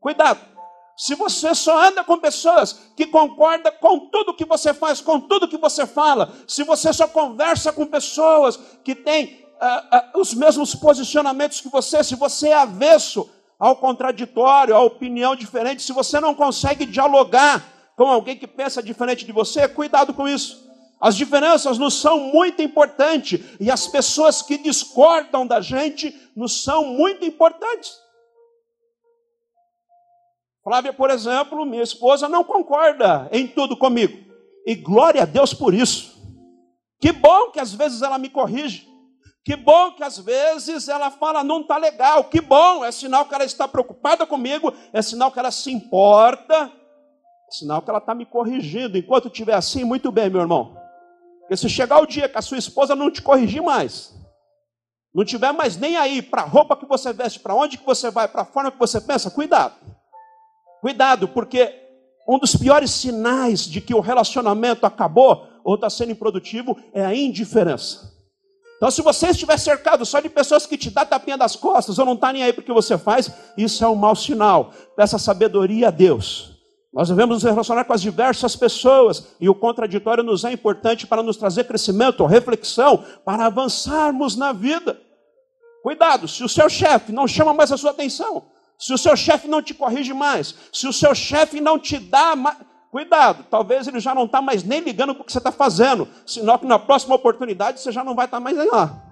cuidado. 0.00 0.55
Se 0.96 1.14
você 1.14 1.54
só 1.54 1.88
anda 1.88 2.02
com 2.02 2.18
pessoas 2.18 2.72
que 2.96 3.06
concordam 3.06 3.70
com 3.80 4.08
tudo 4.08 4.32
que 4.32 4.46
você 4.46 4.72
faz, 4.72 4.98
com 5.00 5.20
tudo 5.20 5.46
que 5.46 5.58
você 5.58 5.86
fala, 5.86 6.32
se 6.48 6.64
você 6.64 6.90
só 6.90 7.06
conversa 7.06 7.70
com 7.70 7.84
pessoas 7.84 8.58
que 8.82 8.94
têm 8.94 9.46
uh, 9.60 10.16
uh, 10.16 10.20
os 10.20 10.32
mesmos 10.32 10.74
posicionamentos 10.74 11.60
que 11.60 11.68
você, 11.68 12.02
se 12.02 12.14
você 12.14 12.48
é 12.48 12.54
avesso 12.54 13.28
ao 13.58 13.76
contraditório, 13.76 14.74
à 14.74 14.80
opinião 14.80 15.36
diferente, 15.36 15.82
se 15.82 15.92
você 15.92 16.18
não 16.18 16.34
consegue 16.34 16.86
dialogar 16.86 17.62
com 17.94 18.04
alguém 18.04 18.36
que 18.36 18.46
pensa 18.46 18.82
diferente 18.82 19.26
de 19.26 19.32
você, 19.32 19.68
cuidado 19.68 20.14
com 20.14 20.26
isso. 20.26 20.66
As 20.98 21.14
diferenças 21.14 21.76
nos 21.76 22.00
são 22.00 22.18
muito 22.18 22.62
importantes 22.62 23.38
e 23.60 23.70
as 23.70 23.86
pessoas 23.86 24.40
que 24.40 24.56
discordam 24.56 25.46
da 25.46 25.60
gente 25.60 26.14
nos 26.34 26.62
são 26.64 26.86
muito 26.86 27.22
importantes. 27.22 28.05
Flávia, 30.66 30.92
por 30.92 31.10
exemplo, 31.10 31.64
minha 31.64 31.84
esposa, 31.84 32.28
não 32.28 32.42
concorda 32.42 33.28
em 33.30 33.46
tudo 33.46 33.76
comigo. 33.76 34.18
E 34.66 34.74
glória 34.74 35.22
a 35.22 35.24
Deus 35.24 35.54
por 35.54 35.72
isso. 35.72 36.20
Que 37.00 37.12
bom 37.12 37.52
que 37.52 37.60
às 37.60 37.72
vezes 37.72 38.02
ela 38.02 38.18
me 38.18 38.28
corrige. 38.28 38.84
Que 39.44 39.54
bom 39.54 39.92
que 39.92 40.02
às 40.02 40.18
vezes 40.18 40.88
ela 40.88 41.08
fala, 41.08 41.44
não 41.44 41.60
está 41.60 41.76
legal. 41.76 42.24
Que 42.24 42.40
bom, 42.40 42.84
é 42.84 42.90
sinal 42.90 43.26
que 43.26 43.34
ela 43.36 43.44
está 43.44 43.68
preocupada 43.68 44.26
comigo, 44.26 44.74
é 44.92 45.00
sinal 45.00 45.30
que 45.30 45.38
ela 45.38 45.52
se 45.52 45.70
importa, 45.70 46.72
é 47.48 47.52
sinal 47.52 47.80
que 47.80 47.88
ela 47.88 48.00
está 48.00 48.12
me 48.12 48.26
corrigindo. 48.26 48.98
Enquanto 48.98 49.28
estiver 49.28 49.54
assim, 49.54 49.84
muito 49.84 50.10
bem, 50.10 50.28
meu 50.28 50.40
irmão. 50.40 50.76
Porque 51.42 51.56
se 51.56 51.68
chegar 51.68 52.02
o 52.02 52.06
dia 52.06 52.28
que 52.28 52.38
a 52.38 52.42
sua 52.42 52.58
esposa 52.58 52.96
não 52.96 53.08
te 53.08 53.22
corrigir 53.22 53.62
mais, 53.62 54.12
não 55.14 55.24
tiver 55.24 55.52
mais 55.52 55.76
nem 55.76 55.96
aí 55.96 56.20
para 56.20 56.42
a 56.42 56.44
roupa 56.44 56.76
que 56.76 56.86
você 56.86 57.12
veste, 57.12 57.38
para 57.38 57.54
onde 57.54 57.78
que 57.78 57.86
você 57.86 58.10
vai, 58.10 58.26
para 58.26 58.42
a 58.42 58.46
forma 58.46 58.72
que 58.72 58.80
você 58.80 59.00
pensa, 59.00 59.30
cuidado. 59.30 59.94
Cuidado, 60.86 61.26
porque 61.26 61.74
Um 62.28 62.38
dos 62.38 62.54
piores 62.56 62.90
sinais 62.90 63.60
de 63.60 63.80
que 63.80 63.92
o 63.92 64.00
relacionamento 64.00 64.84
acabou 64.84 65.46
ou 65.64 65.76
está 65.76 65.88
sendo 65.88 66.12
improdutivo 66.12 66.76
é 66.92 67.04
a 67.04 67.14
indiferença. 67.14 68.12
Então, 68.76 68.90
se 68.90 69.00
você 69.00 69.28
estiver 69.28 69.58
cercado 69.58 70.04
só 70.04 70.20
de 70.20 70.28
pessoas 70.28 70.66
que 70.66 70.76
te 70.76 70.90
dão 70.90 71.06
tapinha 71.06 71.36
das 71.36 71.56
costas 71.56 71.98
ou 71.98 72.04
não 72.04 72.14
está 72.14 72.32
nem 72.32 72.42
aí 72.42 72.52
porque 72.52 72.72
você 72.72 72.98
faz, 72.98 73.30
isso 73.56 73.84
é 73.84 73.88
um 73.88 73.94
mau 73.94 74.14
sinal. 74.14 74.72
Peça 74.96 75.18
sabedoria 75.18 75.88
a 75.88 75.90
Deus. 75.90 76.52
Nós 76.92 77.08
devemos 77.08 77.36
nos 77.36 77.42
relacionar 77.42 77.84
com 77.84 77.92
as 77.92 78.02
diversas 78.02 78.54
pessoas 78.56 79.28
e 79.40 79.48
o 79.48 79.54
contraditório 79.54 80.22
nos 80.22 80.44
é 80.44 80.52
importante 80.52 81.06
para 81.06 81.22
nos 81.22 81.36
trazer 81.36 81.64
crescimento, 81.64 82.26
reflexão, 82.26 83.04
para 83.24 83.46
avançarmos 83.46 84.36
na 84.36 84.52
vida. 84.52 85.00
Cuidado, 85.82 86.26
se 86.28 86.42
o 86.42 86.48
seu 86.48 86.68
chefe 86.68 87.12
não 87.12 87.28
chama 87.28 87.52
mais 87.52 87.70
a 87.72 87.76
sua 87.76 87.92
atenção, 87.92 88.55
se 88.78 88.92
o 88.92 88.98
seu 88.98 89.16
chefe 89.16 89.48
não 89.48 89.62
te 89.62 89.74
corrige 89.74 90.12
mais, 90.12 90.54
se 90.72 90.86
o 90.86 90.92
seu 90.92 91.14
chefe 91.14 91.60
não 91.60 91.78
te 91.78 91.98
dá 91.98 92.36
mais. 92.36 92.56
Cuidado, 92.90 93.44
talvez 93.50 93.86
ele 93.86 94.00
já 94.00 94.14
não 94.14 94.24
está 94.24 94.40
mais 94.40 94.62
nem 94.62 94.80
ligando 94.80 95.14
para 95.14 95.22
o 95.22 95.24
que 95.24 95.32
você 95.32 95.38
está 95.38 95.52
fazendo, 95.52 96.08
senão 96.24 96.56
que 96.56 96.64
na 96.64 96.78
próxima 96.78 97.14
oportunidade 97.14 97.80
você 97.80 97.92
já 97.92 98.02
não 98.02 98.14
vai 98.14 98.24
estar 98.24 98.38
tá 98.38 98.40
mais 98.40 98.56
lá. 98.56 99.05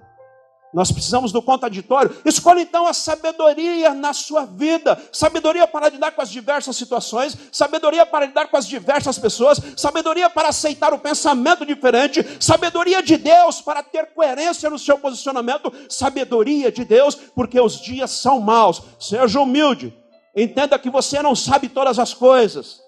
Nós 0.75 0.90
precisamos 0.90 1.31
do 1.31 1.40
contraditório. 1.40 2.16
Escolha 2.25 2.61
então 2.61 2.85
a 2.85 2.93
sabedoria 2.93 3.95
na 3.95 4.12
sua 4.12 4.45
vida. 4.45 5.00
Sabedoria 5.12 5.69
para 5.69 5.88
lidar 5.88 6.11
com 6.11 6.21
as 6.21 6.28
diversas 6.28 6.76
situações, 6.76 7.38
sabedoria 7.52 8.04
para 8.04 8.26
lidar 8.26 8.49
com 8.49 8.57
as 8.57 8.66
diversas 8.66 9.16
pessoas, 9.16 9.61
sabedoria 9.76 10.28
para 10.28 10.49
aceitar 10.49 10.93
o 10.93 10.99
pensamento 10.99 11.64
diferente, 11.64 12.26
sabedoria 12.40 13.00
de 13.04 13.16
Deus 13.16 13.61
para 13.61 13.85
ter 13.85 14.07
coerência 14.07 14.69
no 14.69 14.78
seu 14.78 14.99
posicionamento, 14.99 15.73
sabedoria 15.88 16.73
de 16.73 16.85
Deus, 16.85 17.14
porque 17.14 17.61
os 17.61 17.81
dias 17.81 18.11
são 18.11 18.40
maus. 18.40 18.83
Seja 18.99 19.40
humilde. 19.40 19.97
Entenda 20.35 20.76
que 20.76 20.90
você 20.90 21.23
não 21.23 21.37
sabe 21.37 21.69
todas 21.69 22.00
as 22.00 22.12
coisas. 22.12 22.84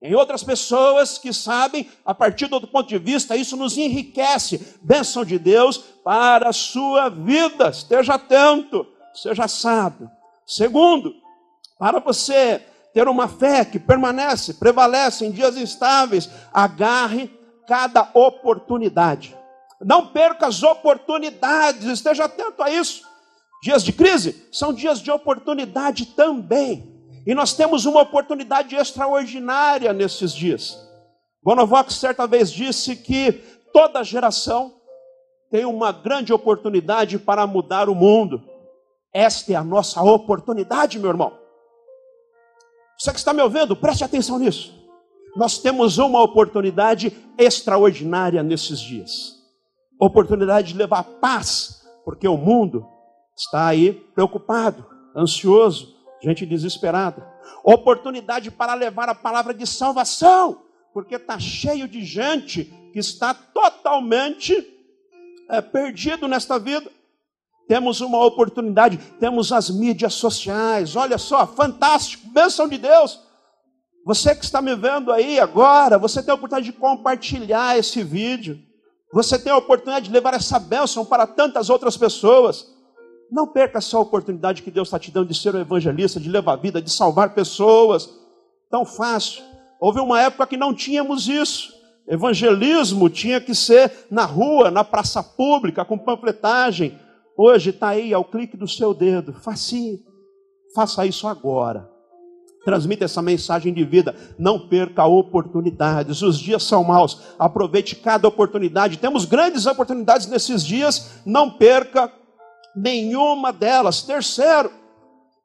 Em 0.00 0.14
outras 0.14 0.44
pessoas 0.44 1.18
que 1.18 1.32
sabem, 1.32 1.90
a 2.04 2.14
partir 2.14 2.46
do 2.46 2.54
outro 2.54 2.70
ponto 2.70 2.88
de 2.88 2.98
vista, 2.98 3.36
isso 3.36 3.56
nos 3.56 3.76
enriquece. 3.76 4.76
Bênção 4.80 5.24
de 5.24 5.38
Deus 5.38 5.78
para 6.04 6.50
a 6.50 6.52
sua 6.52 7.08
vida. 7.08 7.70
Esteja 7.70 8.14
atento, 8.14 8.86
seja 9.12 9.48
sábio. 9.48 10.08
Segundo, 10.46 11.14
para 11.78 11.98
você 11.98 12.62
ter 12.94 13.08
uma 13.08 13.26
fé 13.26 13.64
que 13.64 13.78
permanece, 13.78 14.54
prevalece 14.54 15.26
em 15.26 15.32
dias 15.32 15.56
instáveis, 15.56 16.30
agarre 16.52 17.28
cada 17.66 18.08
oportunidade. 18.14 19.36
Não 19.80 20.06
perca 20.06 20.46
as 20.46 20.62
oportunidades, 20.62 21.86
esteja 21.86 22.24
atento 22.24 22.62
a 22.62 22.70
isso. 22.70 23.02
Dias 23.62 23.82
de 23.82 23.92
crise 23.92 24.48
são 24.52 24.72
dias 24.72 25.00
de 25.00 25.10
oportunidade 25.10 26.06
também. 26.06 26.97
E 27.26 27.34
nós 27.34 27.54
temos 27.54 27.84
uma 27.84 28.02
oportunidade 28.02 28.74
extraordinária 28.74 29.92
nesses 29.92 30.32
dias. 30.32 30.78
Bonovox 31.42 31.94
certa 31.94 32.26
vez 32.26 32.50
disse 32.50 32.96
que 32.96 33.32
toda 33.72 34.02
geração 34.02 34.74
tem 35.50 35.64
uma 35.64 35.92
grande 35.92 36.32
oportunidade 36.32 37.18
para 37.18 37.46
mudar 37.46 37.88
o 37.88 37.94
mundo. 37.94 38.42
Esta 39.12 39.52
é 39.52 39.56
a 39.56 39.64
nossa 39.64 40.02
oportunidade, 40.02 40.98
meu 40.98 41.10
irmão. 41.10 41.32
Você 42.98 43.12
que 43.12 43.18
está 43.18 43.32
me 43.32 43.40
ouvindo, 43.40 43.76
preste 43.76 44.04
atenção 44.04 44.38
nisso. 44.38 44.76
Nós 45.36 45.58
temos 45.58 45.98
uma 45.98 46.22
oportunidade 46.22 47.16
extraordinária 47.38 48.42
nesses 48.42 48.80
dias. 48.80 49.36
Oportunidade 50.00 50.72
de 50.72 50.78
levar 50.78 51.04
paz, 51.04 51.86
porque 52.04 52.26
o 52.26 52.36
mundo 52.36 52.86
está 53.36 53.68
aí 53.68 53.92
preocupado, 53.92 54.84
ansioso, 55.16 55.94
gente 56.22 56.46
desesperada. 56.46 57.26
Oportunidade 57.64 58.50
para 58.50 58.74
levar 58.74 59.08
a 59.08 59.14
palavra 59.14 59.54
de 59.54 59.66
salvação, 59.66 60.62
porque 60.92 61.16
está 61.16 61.38
cheio 61.38 61.86
de 61.86 62.04
gente 62.04 62.64
que 62.92 62.98
está 62.98 63.34
totalmente 63.34 64.54
é, 65.48 65.60
perdido 65.60 66.26
nesta 66.26 66.58
vida. 66.58 66.90
Temos 67.68 68.00
uma 68.00 68.24
oportunidade, 68.24 68.96
temos 69.20 69.52
as 69.52 69.68
mídias 69.68 70.14
sociais, 70.14 70.96
olha 70.96 71.18
só, 71.18 71.46
fantástico, 71.46 72.26
bênção 72.28 72.66
de 72.66 72.78
Deus. 72.78 73.20
Você 74.06 74.34
que 74.34 74.42
está 74.42 74.62
me 74.62 74.74
vendo 74.74 75.12
aí 75.12 75.38
agora, 75.38 75.98
você 75.98 76.22
tem 76.22 76.32
a 76.32 76.34
oportunidade 76.34 76.72
de 76.72 76.78
compartilhar 76.78 77.78
esse 77.78 78.02
vídeo. 78.02 78.58
Você 79.12 79.38
tem 79.38 79.52
a 79.52 79.56
oportunidade 79.56 80.06
de 80.06 80.12
levar 80.12 80.32
essa 80.32 80.58
bênção 80.58 81.04
para 81.04 81.26
tantas 81.26 81.68
outras 81.68 81.94
pessoas. 81.94 82.66
Não 83.30 83.46
perca 83.46 83.78
essa 83.78 83.98
oportunidade 83.98 84.62
que 84.62 84.70
Deus 84.70 84.88
está 84.88 84.98
te 84.98 85.10
dando 85.10 85.28
de 85.28 85.38
ser 85.38 85.54
um 85.54 85.60
evangelista, 85.60 86.18
de 86.18 86.28
levar 86.28 86.54
a 86.54 86.56
vida, 86.56 86.80
de 86.80 86.90
salvar 86.90 87.34
pessoas. 87.34 88.08
Tão 88.70 88.84
fácil. 88.84 89.42
Houve 89.80 90.00
uma 90.00 90.20
época 90.20 90.46
que 90.46 90.56
não 90.56 90.74
tínhamos 90.74 91.28
isso. 91.28 91.72
Evangelismo 92.06 93.10
tinha 93.10 93.40
que 93.40 93.54
ser 93.54 93.92
na 94.10 94.24
rua, 94.24 94.70
na 94.70 94.82
praça 94.82 95.22
pública, 95.22 95.84
com 95.84 95.98
panfletagem. 95.98 96.98
Hoje 97.36 97.70
está 97.70 97.88
aí 97.88 98.14
ao 98.14 98.24
clique 98.24 98.56
do 98.56 98.66
seu 98.66 98.94
dedo. 98.94 99.34
Facinho. 99.34 99.98
Faça 100.74 101.04
isso 101.04 101.28
agora. 101.28 101.88
Transmita 102.64 103.04
essa 103.04 103.22
mensagem 103.22 103.72
de 103.72 103.84
vida. 103.84 104.16
Não 104.38 104.68
perca 104.68 105.04
oportunidades. 105.04 106.22
Os 106.22 106.38
dias 106.38 106.62
são 106.62 106.82
maus. 106.82 107.20
Aproveite 107.38 107.94
cada 107.96 108.26
oportunidade. 108.26 108.98
Temos 108.98 109.24
grandes 109.24 109.66
oportunidades 109.66 110.26
nesses 110.26 110.64
dias. 110.64 111.20
Não 111.24 111.50
perca 111.50 112.12
nenhuma 112.82 113.52
delas. 113.52 114.02
Terceiro, 114.02 114.72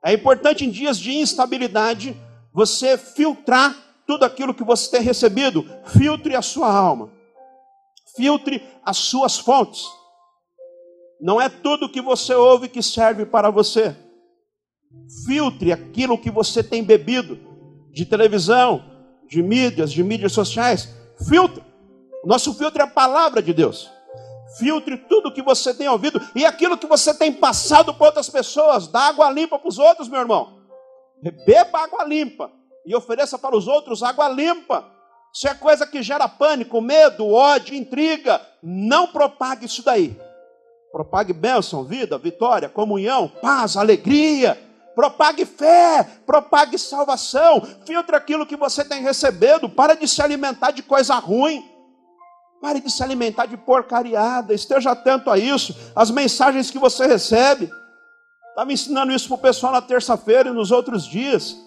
é 0.04 0.14
importante 0.14 0.66
em 0.66 0.70
dias 0.70 0.98
de 0.98 1.14
instabilidade 1.14 2.16
você 2.54 2.98
filtrar 2.98 3.76
tudo 4.06 4.24
aquilo 4.26 4.54
que 4.54 4.64
você 4.64 4.92
tem 4.92 5.02
recebido. 5.02 5.66
Filtre 5.86 6.36
a 6.36 6.42
sua 6.42 6.72
alma. 6.72 7.10
Filtre 8.16 8.62
as 8.84 8.98
suas 8.98 9.40
fontes. 9.40 9.86
Não 11.22 11.40
é 11.40 11.48
tudo 11.50 11.90
que 11.90 12.02
você 12.02 12.34
ouve 12.36 12.68
que 12.68 12.84
serve 12.84 13.26
para 13.26 13.50
você. 13.50 13.96
Filtre 15.26 15.72
aquilo 15.72 16.18
que 16.18 16.30
você 16.30 16.62
tem 16.62 16.84
bebido 16.84 17.40
de 17.92 18.06
televisão, 18.06 18.84
de 19.28 19.42
mídias, 19.42 19.92
de 19.92 20.04
mídias 20.04 20.34
sociais. 20.34 20.90
Filtre. 21.28 21.64
Nosso 22.26 22.54
filtro 22.54 22.82
é 22.82 22.86
a 22.86 22.90
palavra 22.90 23.42
de 23.42 23.54
Deus. 23.54 23.90
Filtre 24.58 24.98
tudo 24.98 25.34
que 25.34 25.42
você 25.42 25.74
tem 25.74 25.88
ouvido 25.88 26.22
e 26.36 26.46
aquilo 26.46 26.78
que 26.78 26.88
você 26.88 27.14
tem 27.14 27.32
passado 27.32 27.94
para 27.94 28.08
outras 28.08 28.30
pessoas. 28.30 28.88
Dá 28.88 29.08
água 29.08 29.30
limpa 29.30 29.58
para 29.58 29.68
os 29.68 29.80
outros, 29.80 30.08
meu 30.08 30.20
irmão. 30.20 30.62
Beba 31.46 31.80
água 31.80 32.04
limpa 32.04 32.52
e 32.86 32.96
ofereça 32.96 33.38
para 33.38 33.56
os 33.56 33.68
outros 33.68 34.04
água 34.04 34.28
limpa. 34.30 34.86
Se 35.34 35.48
é 35.48 35.54
coisa 35.54 35.88
que 35.88 36.04
gera 36.04 36.28
pânico, 36.28 36.80
medo, 36.80 37.28
ódio, 37.28 37.74
intriga, 37.74 38.40
não 38.62 39.08
propague 39.08 39.66
isso 39.66 39.84
daí. 39.84 40.16
Propague 40.92 41.34
bênção, 41.34 41.84
vida, 41.84 42.20
vitória, 42.20 42.70
comunhão, 42.70 43.28
paz, 43.28 43.76
alegria. 43.76 44.62
Propague 44.94 45.44
fé, 45.44 46.04
propague 46.24 46.78
salvação. 46.78 47.62
Filtre 47.84 48.16
aquilo 48.16 48.46
que 48.46 48.56
você 48.56 48.86
tem 48.86 49.02
recebido. 49.02 49.68
Para 49.68 49.96
de 49.96 50.08
se 50.08 50.22
alimentar 50.22 50.70
de 50.70 50.84
coisa 50.84 51.16
ruim. 51.16 51.68
Pare 52.64 52.80
de 52.80 52.90
se 52.90 53.04
alimentar 53.04 53.46
de 53.46 53.58
porcariada, 53.58 54.54
esteja 54.54 54.92
atento 54.92 55.30
a 55.30 55.38
isso, 55.38 55.76
as 55.94 56.10
mensagens 56.10 56.72
que 56.72 56.80
você 56.80 57.06
recebe. 57.06 57.70
Estava 58.48 58.72
ensinando 58.72 59.12
isso 59.12 59.28
para 59.28 59.36
o 59.36 59.38
pessoal 59.38 59.74
na 59.74 59.82
terça-feira 59.82 60.48
e 60.48 60.54
nos 60.54 60.72
outros 60.72 61.06
dias. 61.06 61.58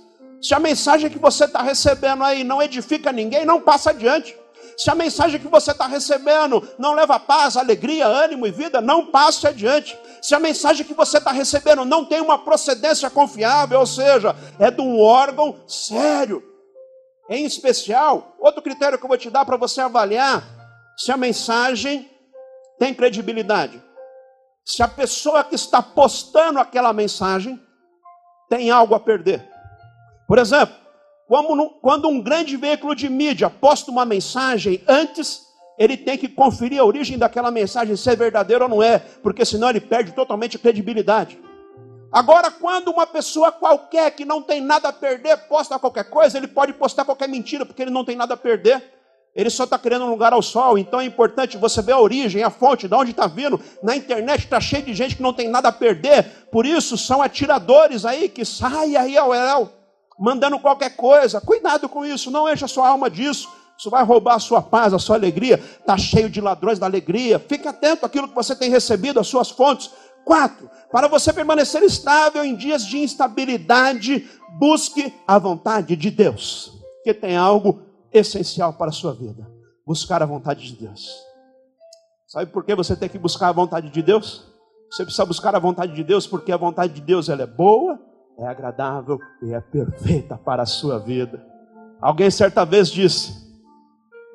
Se 0.40 0.54
a 0.54 0.58
mensagem 0.58 1.10
que 1.10 1.18
você 1.18 1.44
está 1.44 1.60
recebendo 1.60 2.24
aí 2.24 2.42
não 2.42 2.62
edifica 2.62 3.12
ninguém, 3.12 3.44
não 3.44 3.60
passa 3.60 3.90
adiante. 3.90 4.34
Se 4.74 4.90
a 4.90 4.94
mensagem 4.94 5.38
que 5.38 5.48
você 5.48 5.72
está 5.72 5.86
recebendo 5.86 6.66
não 6.78 6.94
leva 6.94 7.20
paz, 7.20 7.58
alegria, 7.58 8.06
ânimo 8.06 8.46
e 8.46 8.50
vida, 8.50 8.80
não 8.80 9.04
passe 9.04 9.46
adiante. 9.46 9.98
Se 10.22 10.34
a 10.34 10.40
mensagem 10.40 10.86
que 10.86 10.94
você 10.94 11.18
está 11.18 11.30
recebendo 11.30 11.84
não 11.84 12.06
tem 12.06 12.22
uma 12.22 12.38
procedência 12.38 13.10
confiável, 13.10 13.80
ou 13.80 13.86
seja, 13.86 14.34
é 14.58 14.70
de 14.70 14.80
um 14.80 14.98
órgão 14.98 15.56
sério. 15.68 16.42
Em 17.28 17.44
especial, 17.44 18.34
outro 18.38 18.62
critério 18.62 18.96
que 18.96 19.04
eu 19.04 19.08
vou 19.08 19.18
te 19.18 19.28
dar 19.28 19.44
para 19.44 19.58
você 19.58 19.82
avaliar 19.82 20.55
se 20.96 21.12
a 21.12 21.16
mensagem 21.16 22.10
tem 22.78 22.94
credibilidade, 22.94 23.82
se 24.64 24.82
a 24.82 24.88
pessoa 24.88 25.44
que 25.44 25.54
está 25.54 25.82
postando 25.82 26.58
aquela 26.58 26.92
mensagem 26.92 27.60
tem 28.48 28.70
algo 28.70 28.94
a 28.94 29.00
perder. 29.00 29.48
Por 30.26 30.38
exemplo, 30.38 30.74
quando 31.82 32.08
um 32.08 32.20
grande 32.20 32.56
veículo 32.56 32.94
de 32.94 33.08
mídia 33.08 33.50
posta 33.50 33.90
uma 33.90 34.04
mensagem, 34.04 34.82
antes 34.88 35.44
ele 35.78 35.96
tem 35.96 36.16
que 36.16 36.28
conferir 36.28 36.80
a 36.80 36.84
origem 36.84 37.18
daquela 37.18 37.50
mensagem, 37.50 37.96
se 37.96 38.08
é 38.08 38.16
verdadeira 38.16 38.64
ou 38.64 38.70
não 38.70 38.82
é, 38.82 38.98
porque 38.98 39.44
senão 39.44 39.68
ele 39.68 39.80
perde 39.80 40.12
totalmente 40.12 40.56
a 40.56 40.60
credibilidade. 40.60 41.38
Agora, 42.10 42.50
quando 42.50 42.88
uma 42.88 43.06
pessoa 43.06 43.52
qualquer 43.52 44.10
que 44.12 44.24
não 44.24 44.40
tem 44.40 44.60
nada 44.60 44.88
a 44.88 44.92
perder 44.92 45.36
posta 45.48 45.78
qualquer 45.78 46.08
coisa, 46.08 46.38
ele 46.38 46.48
pode 46.48 46.72
postar 46.72 47.04
qualquer 47.04 47.28
mentira, 47.28 47.66
porque 47.66 47.82
ele 47.82 47.90
não 47.90 48.04
tem 48.04 48.16
nada 48.16 48.34
a 48.34 48.36
perder. 48.38 48.95
Ele 49.36 49.50
só 49.50 49.64
está 49.64 49.78
querendo 49.78 50.06
um 50.06 50.10
lugar 50.10 50.32
ao 50.32 50.40
sol, 50.40 50.78
então 50.78 50.98
é 50.98 51.04
importante 51.04 51.58
você 51.58 51.82
ver 51.82 51.92
a 51.92 52.00
origem, 52.00 52.42
a 52.42 52.48
fonte, 52.48 52.88
de 52.88 52.94
onde 52.94 53.10
está 53.10 53.26
vindo. 53.26 53.60
Na 53.82 53.94
internet 53.94 54.44
está 54.44 54.58
cheio 54.58 54.82
de 54.82 54.94
gente 54.94 55.14
que 55.14 55.22
não 55.22 55.34
tem 55.34 55.46
nada 55.46 55.68
a 55.68 55.72
perder, 55.72 56.48
por 56.50 56.64
isso 56.64 56.96
são 56.96 57.20
atiradores 57.20 58.06
aí 58.06 58.30
que 58.30 58.46
saem 58.46 58.96
aí 58.96 59.18
ao 59.18 59.34
El. 59.34 59.68
mandando 60.18 60.58
qualquer 60.58 60.96
coisa. 60.96 61.42
Cuidado 61.42 61.86
com 61.86 62.02
isso, 62.02 62.30
não 62.30 62.50
encha 62.50 62.66
sua 62.66 62.88
alma 62.88 63.10
disso. 63.10 63.46
Isso 63.78 63.90
vai 63.90 64.02
roubar 64.02 64.36
a 64.36 64.38
sua 64.38 64.62
paz, 64.62 64.94
a 64.94 64.98
sua 64.98 65.16
alegria. 65.16 65.62
Está 65.80 65.98
cheio 65.98 66.30
de 66.30 66.40
ladrões 66.40 66.78
da 66.78 66.86
alegria. 66.86 67.38
Fique 67.38 67.68
atento 67.68 68.06
àquilo 68.06 68.26
que 68.26 68.34
você 68.34 68.56
tem 68.56 68.70
recebido, 68.70 69.20
as 69.20 69.26
suas 69.26 69.50
fontes. 69.50 69.90
Quatro, 70.24 70.70
para 70.90 71.06
você 71.06 71.30
permanecer 71.32 71.82
estável 71.82 72.42
em 72.42 72.56
dias 72.56 72.86
de 72.86 72.98
instabilidade, 72.98 74.26
busque 74.58 75.12
a 75.28 75.38
vontade 75.38 75.94
de 75.94 76.10
Deus, 76.10 76.72
que 77.04 77.12
tem 77.12 77.36
algo 77.36 77.85
essencial 78.12 78.72
para 78.74 78.88
a 78.88 78.92
sua 78.92 79.12
vida: 79.12 79.50
buscar 79.86 80.22
a 80.22 80.26
vontade 80.26 80.66
de 80.66 80.76
Deus. 80.76 81.10
Sabe 82.26 82.50
por 82.50 82.64
que 82.64 82.74
você 82.74 82.96
tem 82.96 83.08
que 83.08 83.18
buscar 83.18 83.48
a 83.48 83.52
vontade 83.52 83.88
de 83.88 84.02
Deus? 84.02 84.52
Você 84.90 85.04
precisa 85.04 85.24
buscar 85.24 85.54
a 85.54 85.58
vontade 85.58 85.94
de 85.94 86.02
Deus 86.02 86.26
porque 86.26 86.52
a 86.52 86.56
vontade 86.56 86.94
de 86.94 87.00
Deus 87.00 87.28
ela 87.28 87.42
é 87.42 87.46
boa, 87.46 87.98
é 88.38 88.46
agradável 88.46 89.18
e 89.42 89.52
é 89.52 89.60
perfeita 89.60 90.36
para 90.36 90.62
a 90.62 90.66
sua 90.66 90.98
vida. 90.98 91.44
Alguém 92.00 92.30
certa 92.30 92.64
vez 92.64 92.88
disse: 92.88 93.32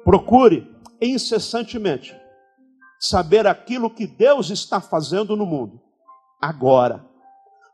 procure 0.03 0.69
incessantemente 1.01 2.15
saber 2.99 3.47
aquilo 3.47 3.89
que 3.89 4.05
Deus 4.05 4.49
está 4.49 4.79
fazendo 4.79 5.35
no 5.35 5.45
mundo 5.45 5.81
agora. 6.41 7.05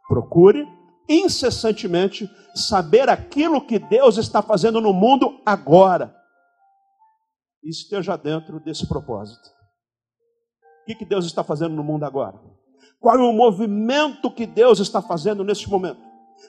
Procure 0.07 0.65
incessantemente 1.07 2.29
saber 2.55 3.09
aquilo 3.09 3.65
que 3.65 3.79
Deus 3.79 4.17
está 4.17 4.41
fazendo 4.41 4.81
no 4.81 4.93
mundo 4.93 5.41
agora. 5.45 6.15
E 7.63 7.69
esteja 7.69 8.15
dentro 8.17 8.59
desse 8.59 8.87
propósito. 8.87 9.49
O 10.87 10.97
que 10.97 11.05
Deus 11.05 11.25
está 11.25 11.43
fazendo 11.43 11.75
no 11.75 11.83
mundo 11.83 12.03
agora? 12.03 12.39
Qual 12.99 13.15
é 13.15 13.19
o 13.19 13.33
movimento 13.33 14.31
que 14.31 14.45
Deus 14.45 14.79
está 14.79 15.01
fazendo 15.01 15.43
neste 15.43 15.69
momento? 15.69 15.99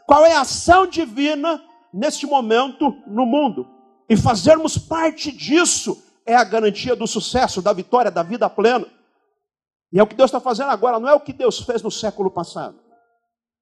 Qual 0.07 0.25
é 0.25 0.35
a 0.35 0.43
ação 0.43 0.87
divina 0.87 1.63
neste 1.93 2.27
momento 2.27 2.97
no 3.07 3.27
mundo? 3.27 3.69
E 4.09 4.17
fazermos 4.17 4.79
parte 4.79 5.31
disso 5.33 6.03
é 6.25 6.35
a 6.35 6.45
garantia 6.45 6.95
do 6.95 7.07
sucesso, 7.07 7.61
da 7.61 7.73
vitória, 7.73 8.11
da 8.11 8.23
vida 8.23 8.49
plena. 8.49 8.87
E 9.93 9.99
é 9.99 10.03
o 10.03 10.07
que 10.07 10.15
Deus 10.15 10.29
está 10.29 10.41
fazendo 10.41 10.71
agora, 10.71 11.01
não 11.01 11.09
é 11.09 11.15
o 11.15 11.21
que 11.21 11.33
Deus 11.33 11.61
fez 11.61 11.83
no 11.83 11.91
século 11.91 12.31
passado. 12.31 12.79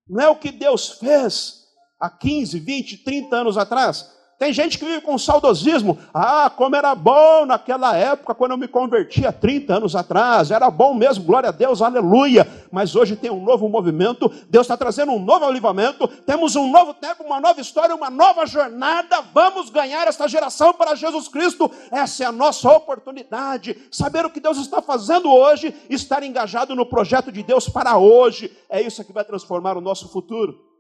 Não 0.09 0.23
é 0.23 0.29
o 0.29 0.37
que 0.37 0.53
Deus 0.53 0.91
fez 0.91 1.67
há 1.99 2.09
15, 2.09 2.61
20, 2.61 2.99
30 2.99 3.37
anos 3.37 3.59
atrás. 3.59 4.16
Tem 4.39 4.53
gente 4.53 4.79
que 4.79 4.85
vive 4.85 5.01
com 5.01 5.17
saudosismo. 5.17 5.99
Ah, 6.13 6.51
como 6.55 6.77
era 6.77 6.95
bom 6.95 7.47
naquela 7.47 7.97
época, 7.97 8.35
quando 8.35 8.51
eu 8.51 8.59
me 8.59 8.69
converti 8.69 9.25
há 9.25 9.33
30 9.33 9.77
anos 9.77 9.97
atrás. 9.97 10.51
Era 10.51 10.71
bom 10.71 10.93
mesmo, 10.93 11.25
glória 11.25 11.49
a 11.49 11.53
Deus, 11.53 11.81
aleluia. 11.81 12.47
Mas 12.71 12.95
hoje 12.95 13.17
tem 13.17 13.31
um 13.31 13.43
novo 13.43 13.67
movimento. 13.67 14.31
Deus 14.51 14.67
está 14.67 14.77
trazendo 14.77 15.13
um 15.13 15.19
novo 15.19 15.47
avivamento. 15.47 16.07
Temos 16.07 16.55
um 16.55 16.71
novo 16.71 16.93
tempo, 16.93 17.25
uma 17.25 17.41
nova 17.41 17.63
história, 17.63 17.95
uma 17.95 18.11
nova 18.11 18.45
jornada. 18.45 19.23
Vamos 19.33 19.71
ganhar 19.71 20.07
esta 20.07 20.29
geração 20.29 20.75
para 20.75 20.95
Jesus 20.95 21.29
Cristo. 21.29 21.71
Essa 21.91 22.25
é 22.25 22.27
a 22.27 22.33
nossa 22.33 22.71
oportunidade. 22.71 23.89
Saber 23.91 24.27
o 24.27 24.31
que 24.31 24.39
Deus 24.39 24.59
está 24.59 24.83
fazendo 24.83 25.33
hoje, 25.33 25.75
estar 25.89 26.23
engajado 26.23 26.77
no 26.77 26.85
projeto 26.85 27.33
de 27.33 27.43
Deus 27.43 27.71
para 27.71 27.97
hoje. 27.97 28.55
É 28.69 28.83
isso 28.83 29.03
que 29.03 29.15
vai 29.15 29.25
transformar 29.25 29.79
o 29.79 29.81
nosso 29.81 30.11
futuro. 30.11 30.76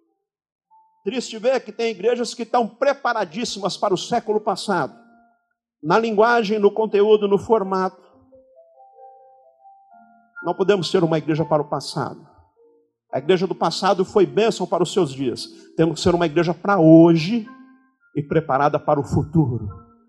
Triste 1.07 1.38
ver 1.38 1.61
que 1.61 1.71
tem 1.71 1.92
igrejas 1.92 2.35
que 2.35 2.42
estão 2.42 2.66
preparadíssimas 2.66 3.77
para 3.77 3.95
o 3.95 3.97
século 3.97 4.40
passado, 4.40 4.92
na 5.81 6.01
linguagem, 6.01 6.59
no 6.59 6.69
conteúdo, 6.69 7.29
no 7.29 7.38
formato. 7.38 8.03
Não 10.42 10.53
podemos 10.53 10.90
ser 10.90 11.05
uma 11.05 11.16
igreja 11.16 11.45
para 11.45 11.62
o 11.62 11.69
passado. 11.69 12.27
A 13.12 13.19
igreja 13.19 13.47
do 13.47 13.55
passado 13.55 14.05
foi 14.05 14.27
bênção 14.27 14.66
para 14.66 14.83
os 14.83 14.92
seus 14.92 15.12
dias. 15.12 15.47
Temos 15.77 15.95
que 15.95 16.01
ser 16.01 16.12
uma 16.12 16.27
igreja 16.27 16.53
para 16.53 16.81
hoje 16.81 17.47
e 18.16 18.21
preparada 18.21 18.77
para 18.77 18.99
o 18.99 19.05
futuro, 19.05 19.69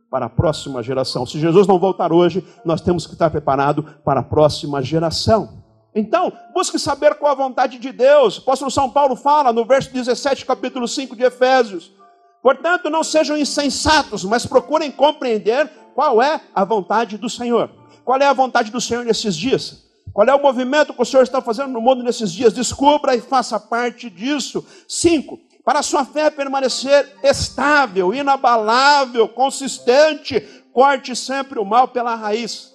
para 0.10 0.26
a 0.26 0.30
próxima 0.30 0.82
geração. 0.82 1.28
Se 1.28 1.40
Jesus 1.40 1.68
não 1.68 1.78
voltar 1.78 2.12
hoje, 2.12 2.44
nós 2.66 2.82
temos 2.82 3.06
que 3.06 3.14
estar 3.14 3.30
preparados 3.30 3.86
para 4.04 4.22
a 4.22 4.24
próxima 4.24 4.82
geração. 4.82 5.57
Então, 5.98 6.32
busque 6.54 6.78
saber 6.78 7.16
qual 7.16 7.32
a 7.32 7.36
vontade 7.36 7.80
de 7.80 7.92
Deus. 7.92 8.38
O 8.38 8.42
apóstolo 8.42 8.70
São 8.70 8.88
Paulo 8.88 9.16
fala 9.16 9.52
no 9.52 9.66
verso 9.66 9.92
17, 9.92 10.46
capítulo 10.46 10.88
5 10.88 11.16
de 11.16 11.24
Efésios. 11.24 11.92
Portanto, 12.40 12.88
não 12.88 13.04
sejam 13.04 13.36
insensatos, 13.36 14.24
mas 14.24 14.46
procurem 14.46 14.92
compreender 14.92 15.68
qual 15.96 16.22
é 16.22 16.40
a 16.54 16.64
vontade 16.64 17.18
do 17.18 17.28
Senhor. 17.28 17.72
Qual 18.06 18.20
é 18.20 18.28
a 18.28 18.34
vontade 18.34 18.70
do 18.70 18.80
Senhor 18.80 19.04
nesses 19.04 19.36
dias? 19.36 19.88
Qual 20.14 20.28
é 20.28 20.36
o 20.36 20.42
movimento 20.42 20.94
que 20.94 21.02
o 21.02 21.06
Senhor 21.06 21.24
está 21.24 21.42
fazendo 21.42 21.72
no 21.72 21.82
mundo 21.82 22.04
nesses 22.04 22.32
dias? 22.32 22.54
Descubra 22.54 23.16
e 23.16 23.20
faça 23.20 23.60
parte 23.60 24.08
disso. 24.08 24.64
Cinco, 24.88 25.40
para 25.66 25.80
a 25.80 25.84
sua 25.84 26.06
fé 26.06 26.30
permanecer 26.30 27.12
estável, 27.24 28.14
inabalável, 28.14 29.28
consistente, 29.28 30.42
corte 30.72 31.16
sempre 31.16 31.58
o 31.58 31.66
mal 31.66 31.88
pela 31.88 32.14
raiz. 32.14 32.72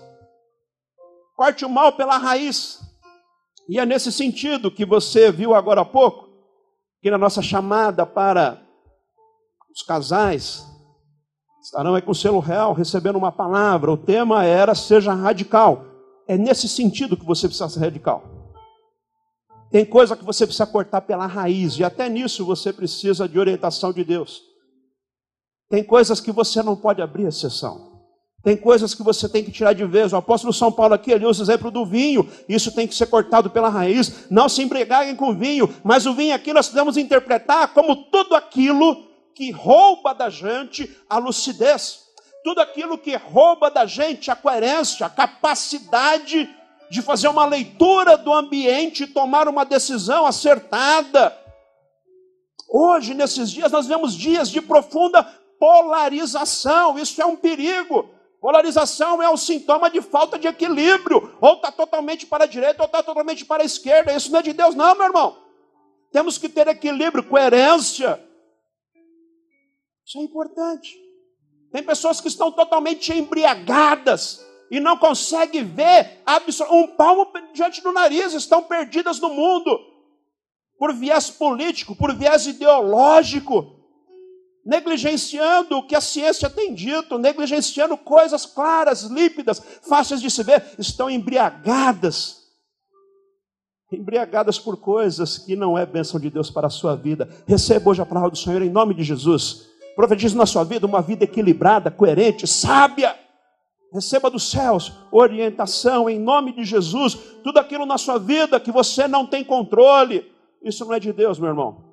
Corte 1.36 1.64
o 1.64 1.68
mal 1.68 1.92
pela 1.92 2.18
raiz. 2.18 2.90
E 3.68 3.78
é 3.78 3.86
nesse 3.86 4.10
sentido 4.10 4.70
que 4.70 4.84
você 4.84 5.30
viu 5.30 5.54
agora 5.54 5.82
há 5.82 5.84
pouco, 5.84 6.28
que 7.00 7.10
na 7.10 7.18
nossa 7.18 7.42
chamada 7.42 8.04
para 8.04 8.62
os 9.74 9.82
casais, 9.82 10.66
estarão 11.62 11.94
aí 11.94 12.02
com 12.02 12.10
o 12.10 12.14
selo 12.14 12.40
real, 12.40 12.72
recebendo 12.72 13.16
uma 13.16 13.32
palavra. 13.32 13.90
O 13.90 13.96
tema 13.96 14.44
era 14.44 14.74
seja 14.74 15.12
radical. 15.14 15.84
É 16.28 16.36
nesse 16.36 16.68
sentido 16.68 17.16
que 17.16 17.24
você 17.24 17.46
precisa 17.46 17.68
ser 17.68 17.80
radical. 17.80 18.22
Tem 19.70 19.86
coisa 19.86 20.16
que 20.16 20.24
você 20.24 20.44
precisa 20.46 20.66
cortar 20.66 21.00
pela 21.00 21.26
raiz, 21.26 21.78
e 21.78 21.84
até 21.84 22.08
nisso 22.08 22.44
você 22.44 22.72
precisa 22.72 23.26
de 23.26 23.38
orientação 23.38 23.90
de 23.90 24.04
Deus. 24.04 24.42
Tem 25.70 25.82
coisas 25.82 26.20
que 26.20 26.30
você 26.30 26.62
não 26.62 26.76
pode 26.76 27.00
abrir 27.00 27.26
exceção. 27.26 27.91
Tem 28.42 28.56
coisas 28.56 28.92
que 28.92 29.04
você 29.04 29.28
tem 29.28 29.44
que 29.44 29.52
tirar 29.52 29.72
de 29.72 29.84
vez. 29.84 30.12
O 30.12 30.16
apóstolo 30.16 30.52
São 30.52 30.72
Paulo 30.72 30.94
aqui, 30.94 31.12
ele 31.12 31.24
usa 31.24 31.42
o 31.42 31.44
exemplo 31.44 31.70
do 31.70 31.86
vinho. 31.86 32.28
Isso 32.48 32.72
tem 32.72 32.88
que 32.88 32.94
ser 32.94 33.06
cortado 33.06 33.48
pela 33.50 33.68
raiz. 33.68 34.28
Não 34.28 34.48
se 34.48 34.62
embriaguem 34.62 35.14
com 35.14 35.36
vinho. 35.36 35.72
Mas 35.84 36.06
o 36.06 36.14
vinho 36.14 36.34
aqui 36.34 36.52
nós 36.52 36.68
podemos 36.68 36.96
interpretar 36.96 37.68
como 37.68 37.94
tudo 38.10 38.34
aquilo 38.34 39.04
que 39.32 39.52
rouba 39.52 40.12
da 40.12 40.28
gente 40.28 40.90
a 41.08 41.18
lucidez. 41.18 42.00
Tudo 42.42 42.60
aquilo 42.60 42.98
que 42.98 43.14
rouba 43.14 43.70
da 43.70 43.86
gente 43.86 44.28
a 44.28 44.34
coerência, 44.34 45.06
a 45.06 45.10
capacidade 45.10 46.50
de 46.90 47.00
fazer 47.00 47.28
uma 47.28 47.46
leitura 47.46 48.18
do 48.18 48.32
ambiente 48.32 49.04
e 49.04 49.06
tomar 49.06 49.46
uma 49.46 49.64
decisão 49.64 50.26
acertada. 50.26 51.38
Hoje, 52.68 53.14
nesses 53.14 53.50
dias, 53.52 53.70
nós 53.70 53.86
vemos 53.86 54.14
dias 54.16 54.50
de 54.50 54.60
profunda 54.60 55.22
polarização. 55.60 56.98
Isso 56.98 57.22
é 57.22 57.24
um 57.24 57.36
perigo. 57.36 58.10
Polarização 58.42 59.22
é 59.22 59.30
um 59.30 59.36
sintoma 59.36 59.88
de 59.88 60.02
falta 60.02 60.36
de 60.36 60.48
equilíbrio. 60.48 61.32
Ou 61.40 61.54
está 61.54 61.70
totalmente 61.70 62.26
para 62.26 62.42
a 62.42 62.46
direita, 62.48 62.82
ou 62.82 62.86
está 62.86 63.00
totalmente 63.00 63.44
para 63.44 63.62
a 63.62 63.64
esquerda. 63.64 64.12
Isso 64.12 64.32
não 64.32 64.40
é 64.40 64.42
de 64.42 64.52
Deus, 64.52 64.74
não, 64.74 64.96
meu 64.96 65.06
irmão. 65.06 65.38
Temos 66.10 66.38
que 66.38 66.48
ter 66.48 66.66
equilíbrio, 66.66 67.22
coerência. 67.22 68.20
Isso 70.04 70.18
é 70.18 70.22
importante. 70.22 71.00
Tem 71.70 71.84
pessoas 71.84 72.20
que 72.20 72.26
estão 72.26 72.50
totalmente 72.50 73.16
embriagadas 73.16 74.44
e 74.72 74.80
não 74.80 74.96
conseguem 74.96 75.62
ver 75.64 76.20
um 76.68 76.88
palmo 76.88 77.32
diante 77.54 77.80
do 77.80 77.92
nariz, 77.92 78.32
estão 78.32 78.64
perdidas 78.64 79.20
no 79.20 79.28
mundo 79.28 79.78
por 80.76 80.92
viés 80.92 81.30
político, 81.30 81.94
por 81.94 82.12
viés 82.12 82.48
ideológico 82.48 83.81
negligenciando 84.64 85.76
o 85.76 85.86
que 85.86 85.94
a 85.94 86.00
ciência 86.00 86.48
tem 86.48 86.74
dito, 86.74 87.18
negligenciando 87.18 87.96
coisas 87.96 88.46
claras, 88.46 89.02
límpidas, 89.02 89.60
fáceis 89.82 90.20
de 90.20 90.30
se 90.30 90.42
ver, 90.42 90.64
estão 90.78 91.10
embriagadas. 91.10 92.42
Embriagadas 93.92 94.58
por 94.58 94.78
coisas 94.78 95.36
que 95.36 95.54
não 95.54 95.76
é 95.76 95.84
bênção 95.84 96.18
de 96.18 96.30
Deus 96.30 96.50
para 96.50 96.68
a 96.68 96.70
sua 96.70 96.96
vida. 96.96 97.28
Receba 97.46 97.90
hoje 97.90 98.00
a 98.00 98.06
palavra 98.06 98.30
do 98.30 98.38
Senhor 98.38 98.62
em 98.62 98.70
nome 98.70 98.94
de 98.94 99.02
Jesus. 99.02 99.66
Profetize 99.94 100.34
na 100.34 100.46
sua 100.46 100.64
vida 100.64 100.86
uma 100.86 101.02
vida 101.02 101.24
equilibrada, 101.24 101.90
coerente, 101.90 102.46
sábia. 102.46 103.14
Receba 103.92 104.30
dos 104.30 104.50
céus 104.50 104.92
orientação 105.10 106.08
em 106.08 106.18
nome 106.18 106.52
de 106.52 106.64
Jesus. 106.64 107.14
Tudo 107.44 107.58
aquilo 107.58 107.84
na 107.84 107.98
sua 107.98 108.16
vida 108.18 108.58
que 108.58 108.72
você 108.72 109.06
não 109.06 109.26
tem 109.26 109.44
controle, 109.44 110.32
isso 110.62 110.86
não 110.86 110.94
é 110.94 111.00
de 111.00 111.12
Deus, 111.12 111.38
meu 111.38 111.50
irmão 111.50 111.91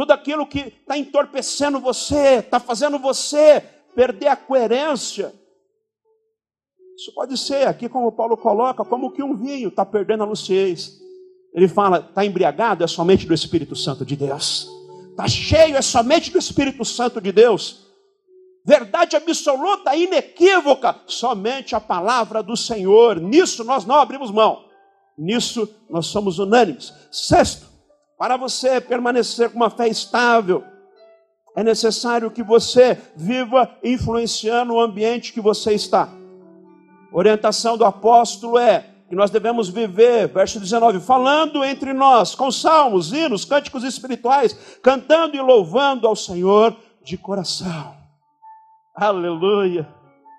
tudo 0.00 0.12
aquilo 0.12 0.46
que 0.46 0.60
está 0.60 0.96
entorpecendo 0.96 1.78
você, 1.78 2.36
está 2.36 2.58
fazendo 2.58 2.98
você 2.98 3.62
perder 3.94 4.28
a 4.28 4.36
coerência. 4.36 5.30
Isso 6.96 7.12
pode 7.14 7.36
ser, 7.36 7.68
aqui 7.68 7.86
como 7.86 8.10
Paulo 8.10 8.34
coloca, 8.34 8.82
como 8.82 9.12
que 9.12 9.22
um 9.22 9.36
vinho 9.36 9.68
está 9.68 9.84
perdendo 9.84 10.22
a 10.22 10.26
lucidez. 10.26 10.98
Ele 11.52 11.68
fala, 11.68 11.98
está 11.98 12.24
embriagado, 12.24 12.82
é 12.82 12.86
somente 12.86 13.26
do 13.26 13.34
Espírito 13.34 13.76
Santo 13.76 14.02
de 14.02 14.16
Deus. 14.16 14.70
Está 15.10 15.28
cheio, 15.28 15.76
é 15.76 15.82
somente 15.82 16.30
do 16.30 16.38
Espírito 16.38 16.82
Santo 16.82 17.20
de 17.20 17.30
Deus. 17.30 17.86
Verdade 18.64 19.16
absoluta, 19.16 19.94
inequívoca, 19.94 20.98
somente 21.06 21.76
a 21.76 21.80
palavra 21.80 22.42
do 22.42 22.56
Senhor. 22.56 23.20
Nisso 23.20 23.64
nós 23.64 23.84
não 23.84 23.96
abrimos 23.96 24.30
mão. 24.30 24.64
Nisso 25.18 25.68
nós 25.90 26.06
somos 26.06 26.38
unânimes. 26.38 26.90
Sexto, 27.12 27.69
para 28.20 28.36
você 28.36 28.82
permanecer 28.82 29.48
com 29.48 29.56
uma 29.56 29.70
fé 29.70 29.88
estável, 29.88 30.62
É 31.56 31.64
necessário 31.64 32.30
que 32.30 32.44
você 32.44 32.96
viva 33.16 33.68
influenciando 33.82 34.74
o 34.74 34.80
ambiente 34.80 35.32
que 35.32 35.40
você 35.40 35.72
está. 35.72 36.08
A 37.12 37.16
orientação 37.16 37.76
do 37.76 37.84
apóstolo 37.84 38.56
é 38.56 38.88
que 39.08 39.16
nós 39.16 39.30
devemos 39.30 39.68
viver, 39.68 40.28
verso 40.28 40.60
19, 40.60 41.00
falando 41.00 41.64
entre 41.64 41.92
nós, 41.92 42.36
com 42.36 42.52
salmos, 42.52 43.12
hinos, 43.12 43.44
cânticos 43.44 43.82
espirituais, 43.82 44.52
cantando 44.80 45.34
e 45.34 45.40
louvando 45.40 46.06
ao 46.06 46.14
Senhor 46.14 46.76
de 47.02 47.18
coração. 47.18 47.96
Aleluia! 48.94 49.88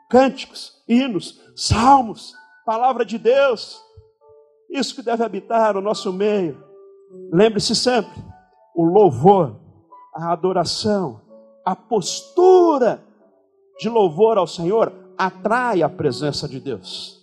Cânticos, 0.09 0.81
hinos, 0.87 1.41
salmos, 1.57 2.33
palavra 2.65 3.03
de 3.03 3.17
Deus, 3.17 3.81
isso 4.69 4.95
que 4.95 5.01
deve 5.01 5.25
habitar 5.25 5.75
o 5.75 5.81
nosso 5.81 6.13
meio. 6.13 6.70
Lembre-se 7.31 7.75
sempre: 7.75 8.23
o 8.75 8.83
louvor, 8.83 9.55
a 10.13 10.31
adoração, 10.31 11.21
a 11.65 11.75
postura 11.75 13.03
de 13.79 13.89
louvor 13.89 14.37
ao 14.37 14.47
Senhor 14.47 14.93
atrai 15.17 15.81
a 15.81 15.89
presença 15.89 16.47
de 16.47 16.59
Deus. 16.59 17.19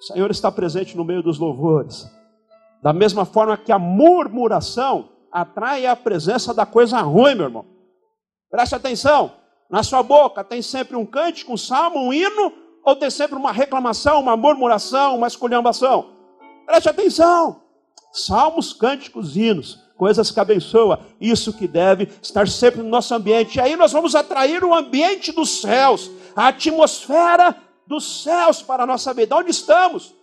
O 0.00 0.04
Senhor 0.04 0.30
está 0.30 0.50
presente 0.50 0.96
no 0.96 1.04
meio 1.04 1.22
dos 1.22 1.38
louvores. 1.38 2.08
Da 2.82 2.92
mesma 2.92 3.24
forma 3.24 3.56
que 3.56 3.72
a 3.72 3.78
murmuração 3.78 5.08
atrai 5.32 5.86
a 5.86 5.96
presença 5.96 6.54
da 6.54 6.64
coisa 6.64 7.00
ruim, 7.00 7.34
meu 7.34 7.46
irmão. 7.46 7.66
Preste 8.50 8.74
atenção. 8.74 9.32
Na 9.68 9.82
sua 9.82 10.02
boca 10.02 10.42
tem 10.44 10.62
sempre 10.62 10.96
um 10.96 11.04
cântico, 11.04 11.52
um 11.52 11.56
salmo, 11.56 11.98
um 11.98 12.12
hino, 12.12 12.52
ou 12.84 12.96
tem 12.96 13.10
sempre 13.10 13.36
uma 13.36 13.52
reclamação, 13.52 14.20
uma 14.20 14.36
murmuração, 14.36 15.16
uma 15.16 15.26
esculhambação? 15.26 16.12
Preste 16.64 16.88
atenção. 16.88 17.67
Salmos, 18.26 18.72
cânticos, 18.72 19.36
hinos, 19.36 19.78
coisas 19.96 20.30
que 20.30 20.38
abençoa, 20.40 21.00
isso 21.20 21.52
que 21.52 21.66
deve 21.66 22.08
estar 22.22 22.46
sempre 22.48 22.82
no 22.82 22.88
nosso 22.88 23.14
ambiente. 23.14 23.56
E 23.56 23.60
aí 23.60 23.76
nós 23.76 23.92
vamos 23.92 24.14
atrair 24.14 24.64
o 24.64 24.72
ambiente 24.74 25.32
dos 25.32 25.60
céus, 25.60 26.10
a 26.34 26.48
atmosfera 26.48 27.56
dos 27.86 28.22
céus 28.22 28.62
para 28.62 28.84
a 28.84 28.86
nossa 28.86 29.12
vida. 29.12 29.36
Onde 29.36 29.50
estamos? 29.50 30.14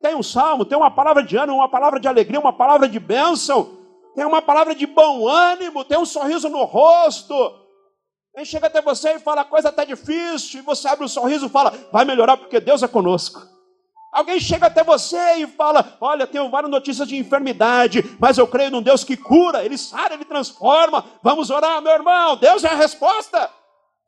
Tem 0.00 0.14
um 0.14 0.22
salmo, 0.22 0.64
tem 0.64 0.78
uma 0.78 0.90
palavra 0.90 1.22
de 1.22 1.36
ânimo, 1.36 1.58
uma 1.58 1.68
palavra 1.68 1.98
de 1.98 2.08
alegria, 2.08 2.40
uma 2.40 2.52
palavra 2.52 2.88
de 2.88 2.98
bênção, 2.98 3.76
tem 4.14 4.24
uma 4.24 4.40
palavra 4.40 4.74
de 4.74 4.86
bom 4.86 5.28
ânimo, 5.28 5.84
tem 5.84 5.98
um 5.98 6.06
sorriso 6.06 6.48
no 6.48 6.64
rosto. 6.64 7.34
Quem 8.34 8.44
chega 8.44 8.68
até 8.68 8.80
você 8.80 9.14
e 9.14 9.18
fala, 9.18 9.40
a 9.40 9.44
coisa 9.44 9.68
está 9.68 9.84
difícil, 9.84 10.60
e 10.60 10.62
você 10.62 10.86
abre 10.86 11.04
um 11.04 11.08
sorriso 11.08 11.46
e 11.46 11.48
fala, 11.48 11.72
vai 11.92 12.04
melhorar 12.04 12.36
porque 12.36 12.60
Deus 12.60 12.82
é 12.82 12.88
conosco. 12.88 13.57
Alguém 14.12 14.40
chega 14.40 14.66
até 14.66 14.82
você 14.82 15.34
e 15.36 15.46
fala: 15.46 15.96
Olha, 16.00 16.26
tenho 16.26 16.50
várias 16.50 16.70
notícias 16.70 17.06
de 17.06 17.16
enfermidade, 17.16 18.16
mas 18.18 18.38
eu 18.38 18.46
creio 18.46 18.70
num 18.70 18.82
Deus 18.82 19.04
que 19.04 19.16
cura, 19.16 19.64
Ele 19.64 19.76
sara, 19.76 20.14
Ele 20.14 20.24
transforma. 20.24 21.04
Vamos 21.22 21.50
orar, 21.50 21.82
meu 21.82 21.92
irmão. 21.92 22.36
Deus 22.36 22.64
é 22.64 22.68
a 22.68 22.74
resposta. 22.74 23.50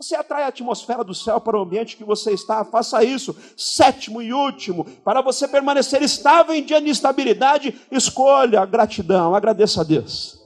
Você 0.01 0.17
atrai 0.17 0.45
a 0.45 0.47
atmosfera 0.47 1.05
do 1.05 1.15
céu 1.15 1.39
para 1.39 1.59
o 1.59 1.63
ambiente 1.63 1.95
que 1.95 2.05
você 2.05 2.33
está, 2.33 2.65
faça 2.65 3.05
isso. 3.05 3.37
Sétimo 3.55 4.23
e 4.23 4.33
último, 4.33 4.87
para 5.05 5.21
você 5.21 5.47
permanecer 5.47 6.03
estável 6.03 6.55
em 6.55 6.65
dia 6.65 6.81
de 6.81 6.89
instabilidade, 6.89 7.79
escolha 7.91 8.63
a 8.63 8.67
gratidão, 8.67 9.35
agradeça 9.35 9.83
a 9.83 9.85
Deus. 9.85 10.41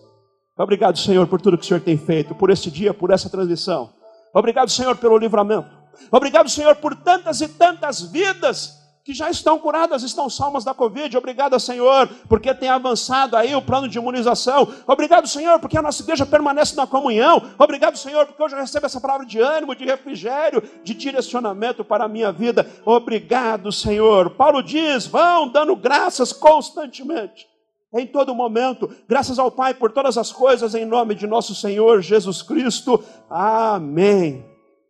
Obrigado, 0.58 0.98
Senhor, 0.98 1.28
por 1.28 1.40
tudo 1.40 1.56
que 1.56 1.64
o 1.64 1.66
Senhor 1.66 1.80
tem 1.80 1.96
feito, 1.96 2.34
por 2.34 2.50
esse 2.50 2.68
dia, 2.68 2.92
por 2.92 3.12
essa 3.12 3.30
transmissão. 3.30 3.92
Obrigado, 4.34 4.68
Senhor, 4.72 4.96
pelo 4.96 5.16
livramento. 5.16 5.70
Obrigado, 6.10 6.48
Senhor, 6.48 6.74
por 6.74 6.96
tantas 6.96 7.40
e 7.40 7.46
tantas 7.46 8.02
vidas 8.02 8.83
que 9.04 9.12
já 9.12 9.28
estão 9.28 9.58
curadas, 9.58 10.02
estão 10.02 10.30
salmas 10.30 10.64
da 10.64 10.72
Covid. 10.72 11.14
Obrigado, 11.18 11.60
Senhor, 11.60 12.08
porque 12.26 12.54
tem 12.54 12.70
avançado 12.70 13.36
aí 13.36 13.54
o 13.54 13.60
plano 13.60 13.86
de 13.86 13.98
imunização. 13.98 14.66
Obrigado, 14.86 15.28
Senhor, 15.28 15.60
porque 15.60 15.76
a 15.76 15.82
nossa 15.82 16.02
igreja 16.02 16.24
permanece 16.24 16.74
na 16.74 16.86
comunhão. 16.86 17.50
Obrigado, 17.58 17.98
Senhor, 17.98 18.24
porque 18.24 18.42
hoje 18.42 18.54
eu 18.54 18.60
recebo 18.60 18.86
essa 18.86 18.98
palavra 18.98 19.26
de 19.26 19.38
ânimo, 19.38 19.76
de 19.76 19.84
refrigério, 19.84 20.62
de 20.82 20.94
direcionamento 20.94 21.84
para 21.84 22.04
a 22.04 22.08
minha 22.08 22.32
vida. 22.32 22.66
Obrigado, 22.82 23.70
Senhor. 23.70 24.30
Paulo 24.30 24.62
diz: 24.62 25.06
vão 25.06 25.48
dando 25.48 25.76
graças 25.76 26.32
constantemente. 26.32 27.46
Em 27.92 28.06
todo 28.06 28.34
momento, 28.34 28.90
graças 29.06 29.38
ao 29.38 29.50
Pai 29.50 29.74
por 29.74 29.92
todas 29.92 30.16
as 30.16 30.32
coisas, 30.32 30.74
em 30.74 30.86
nome 30.86 31.14
de 31.14 31.26
nosso 31.26 31.54
Senhor 31.54 32.00
Jesus 32.00 32.40
Cristo. 32.40 33.04
Amém. 33.28 34.44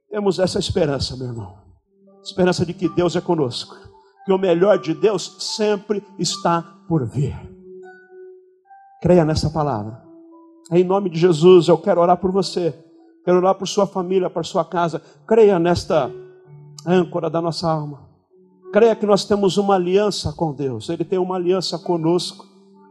Temos 0.09 0.38
essa 0.38 0.61
esperança, 0.61 1.16
meu 1.16 1.27
irmão. 1.27 1.59
Esperança 2.22 2.64
de 2.64 2.72
que 2.72 2.88
Deus 2.88 3.16
é 3.16 3.20
conosco 3.20 3.93
que 4.24 4.32
o 4.32 4.38
melhor 4.38 4.78
de 4.78 4.94
Deus 4.94 5.37
sempre 5.38 6.02
está 6.18 6.62
por 6.88 7.06
vir. 7.06 7.34
Creia 9.02 9.24
nessa 9.24 9.50
palavra. 9.50 10.02
Em 10.72 10.82
nome 10.82 11.10
de 11.10 11.18
Jesus, 11.18 11.68
eu 11.68 11.76
quero 11.76 12.00
orar 12.00 12.16
por 12.16 12.32
você. 12.32 12.74
Quero 13.24 13.37
orar 13.38 13.54
por 13.54 13.68
sua 13.68 13.87
família, 13.87 14.30
por 14.30 14.46
sua 14.46 14.64
casa. 14.64 15.02
Creia 15.26 15.58
nesta 15.58 16.10
âncora 16.87 17.28
da 17.28 17.40
nossa 17.40 17.70
alma. 17.70 18.08
Creia 18.72 18.96
que 18.96 19.06
nós 19.06 19.26
temos 19.26 19.58
uma 19.58 19.74
aliança 19.74 20.32
com 20.32 20.54
Deus. 20.54 20.88
Ele 20.88 21.04
tem 21.04 21.18
uma 21.18 21.37
aliança 21.37 21.78
conosco. 21.78 22.46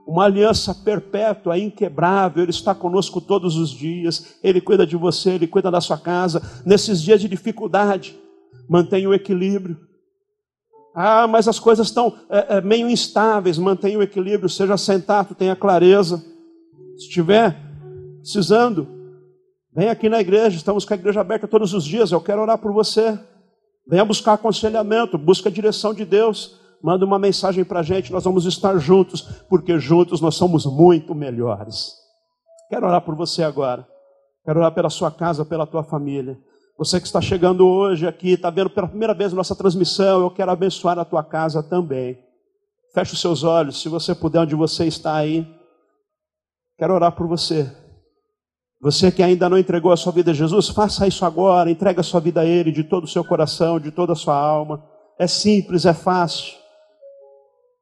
Uma 0.06 0.26
aliança 0.26 0.76
perpétua, 0.76 1.58
inquebrável. 1.58 2.44
Ele 2.44 2.52
está 2.52 2.76
conosco 2.76 3.20
todos 3.20 3.56
os 3.58 3.72
dias. 3.72 4.36
Ele 4.44 4.62
cuida 4.62 4.86
de 4.86 4.96
você, 4.96 5.32
ele 5.32 5.48
cuida 5.48 5.72
da 5.72 5.82
sua 5.82 5.98
casa. 5.98 6.42
Nesses 6.64 7.02
dias 7.02 7.20
de 7.20 7.28
dificuldade, 7.28 8.16
mantenha 8.70 9.10
o 9.10 9.14
equilíbrio 9.16 9.80
ah, 10.94 11.28
mas 11.28 11.48
as 11.48 11.60
coisas 11.60 11.88
estão 11.88 12.16
é, 12.30 12.58
é, 12.58 12.62
meio 12.62 12.90
instáveis, 12.90 13.58
mantenha 13.58 13.98
o 13.98 14.04
equilíbrio, 14.04 14.48
seja 14.48 14.78
sentado, 14.78 15.34
tenha 15.34 15.56
clareza. 15.56 16.18
Se 16.98 17.06
estiver 17.06 17.58
precisando, 18.20 18.88
vem 19.76 19.90
aqui 19.90 20.08
na 20.08 20.22
igreja, 20.22 20.56
estamos 20.56 20.86
com 20.86 20.94
a 20.94 20.98
igreja 20.98 21.22
aberta 21.22 21.48
todos 21.48 21.74
os 21.74 21.84
dias, 21.84 22.12
eu 22.12 22.22
quero 22.22 22.42
orar 22.42 22.60
por 22.60 22.72
você. 22.72 23.18
Venha 23.88 24.06
buscar 24.06 24.34
aconselhamento, 24.34 25.18
busca 25.18 25.50
a 25.50 25.52
direção 25.52 25.94
de 25.94 26.06
Deus. 26.06 26.60
Manda 26.82 27.06
uma 27.06 27.18
mensagem 27.18 27.64
para 27.64 27.80
a 27.80 27.84
gente, 27.84 28.12
nós 28.12 28.24
vamos 28.24 28.46
estar 28.46 28.78
juntos, 28.78 29.22
porque 29.50 29.80
juntos 29.80 30.22
nós 30.22 30.36
somos 30.36 30.66
muito 30.66 31.16
melhores. 31.16 31.94
Quero 32.70 32.86
orar 32.86 33.02
por 33.02 33.16
você 33.16 33.42
agora. 33.42 33.88
Quero 34.46 34.60
orar 34.60 34.74
pela 34.74 34.90
sua 34.90 35.10
casa, 35.10 35.46
pela 35.46 35.66
tua 35.66 35.84
família. 35.84 36.38
Você 36.78 37.00
que 37.00 37.06
está 37.06 37.22
chegando 37.22 37.68
hoje 37.68 38.08
aqui, 38.08 38.32
está 38.32 38.50
vendo 38.50 38.70
pela 38.70 38.88
primeira 38.88 39.14
vez 39.14 39.32
nossa 39.32 39.56
transmissão, 39.56 40.22
eu 40.22 40.32
quero 40.32 40.52
abençoar 40.52 40.98
a 40.98 41.06
tua 41.06 41.24
casa 41.24 41.62
também. 41.62 42.18
Feche 42.94 43.14
os 43.14 43.22
seus 43.22 43.44
olhos, 43.44 43.82
se 43.82 43.90
você 43.90 44.16
puder, 44.16 44.40
onde 44.40 44.56
você 44.56 44.86
está 44.86 45.16
aí. 45.16 45.48
Quero 46.78 46.94
orar 46.94 47.12
por 47.12 47.28
você. 47.28 47.72
Você 48.82 49.12
que 49.12 49.24
ainda 49.24 49.48
não 49.48 49.58
entregou 49.58 49.92
a 49.92 49.98
sua 49.98 50.12
vida 50.12 50.32
a 50.32 50.34
Jesus, 50.34 50.70
faça 50.70 51.08
isso 51.08 51.24
agora, 51.24 51.72
entregue 51.72 52.00
a 52.00 52.04
sua 52.04 52.20
vida 52.20 52.42
a 52.42 52.46
Ele 52.46 52.72
de 52.72 52.84
todo 52.84 53.06
o 53.06 53.08
seu 53.08 53.24
coração, 53.24 53.80
de 53.80 53.92
toda 53.92 54.14
a 54.14 54.16
sua 54.16 54.36
alma. 54.36 54.84
É 55.18 55.28
simples, 55.28 55.86
é 55.86 55.94
fácil. 55.94 56.63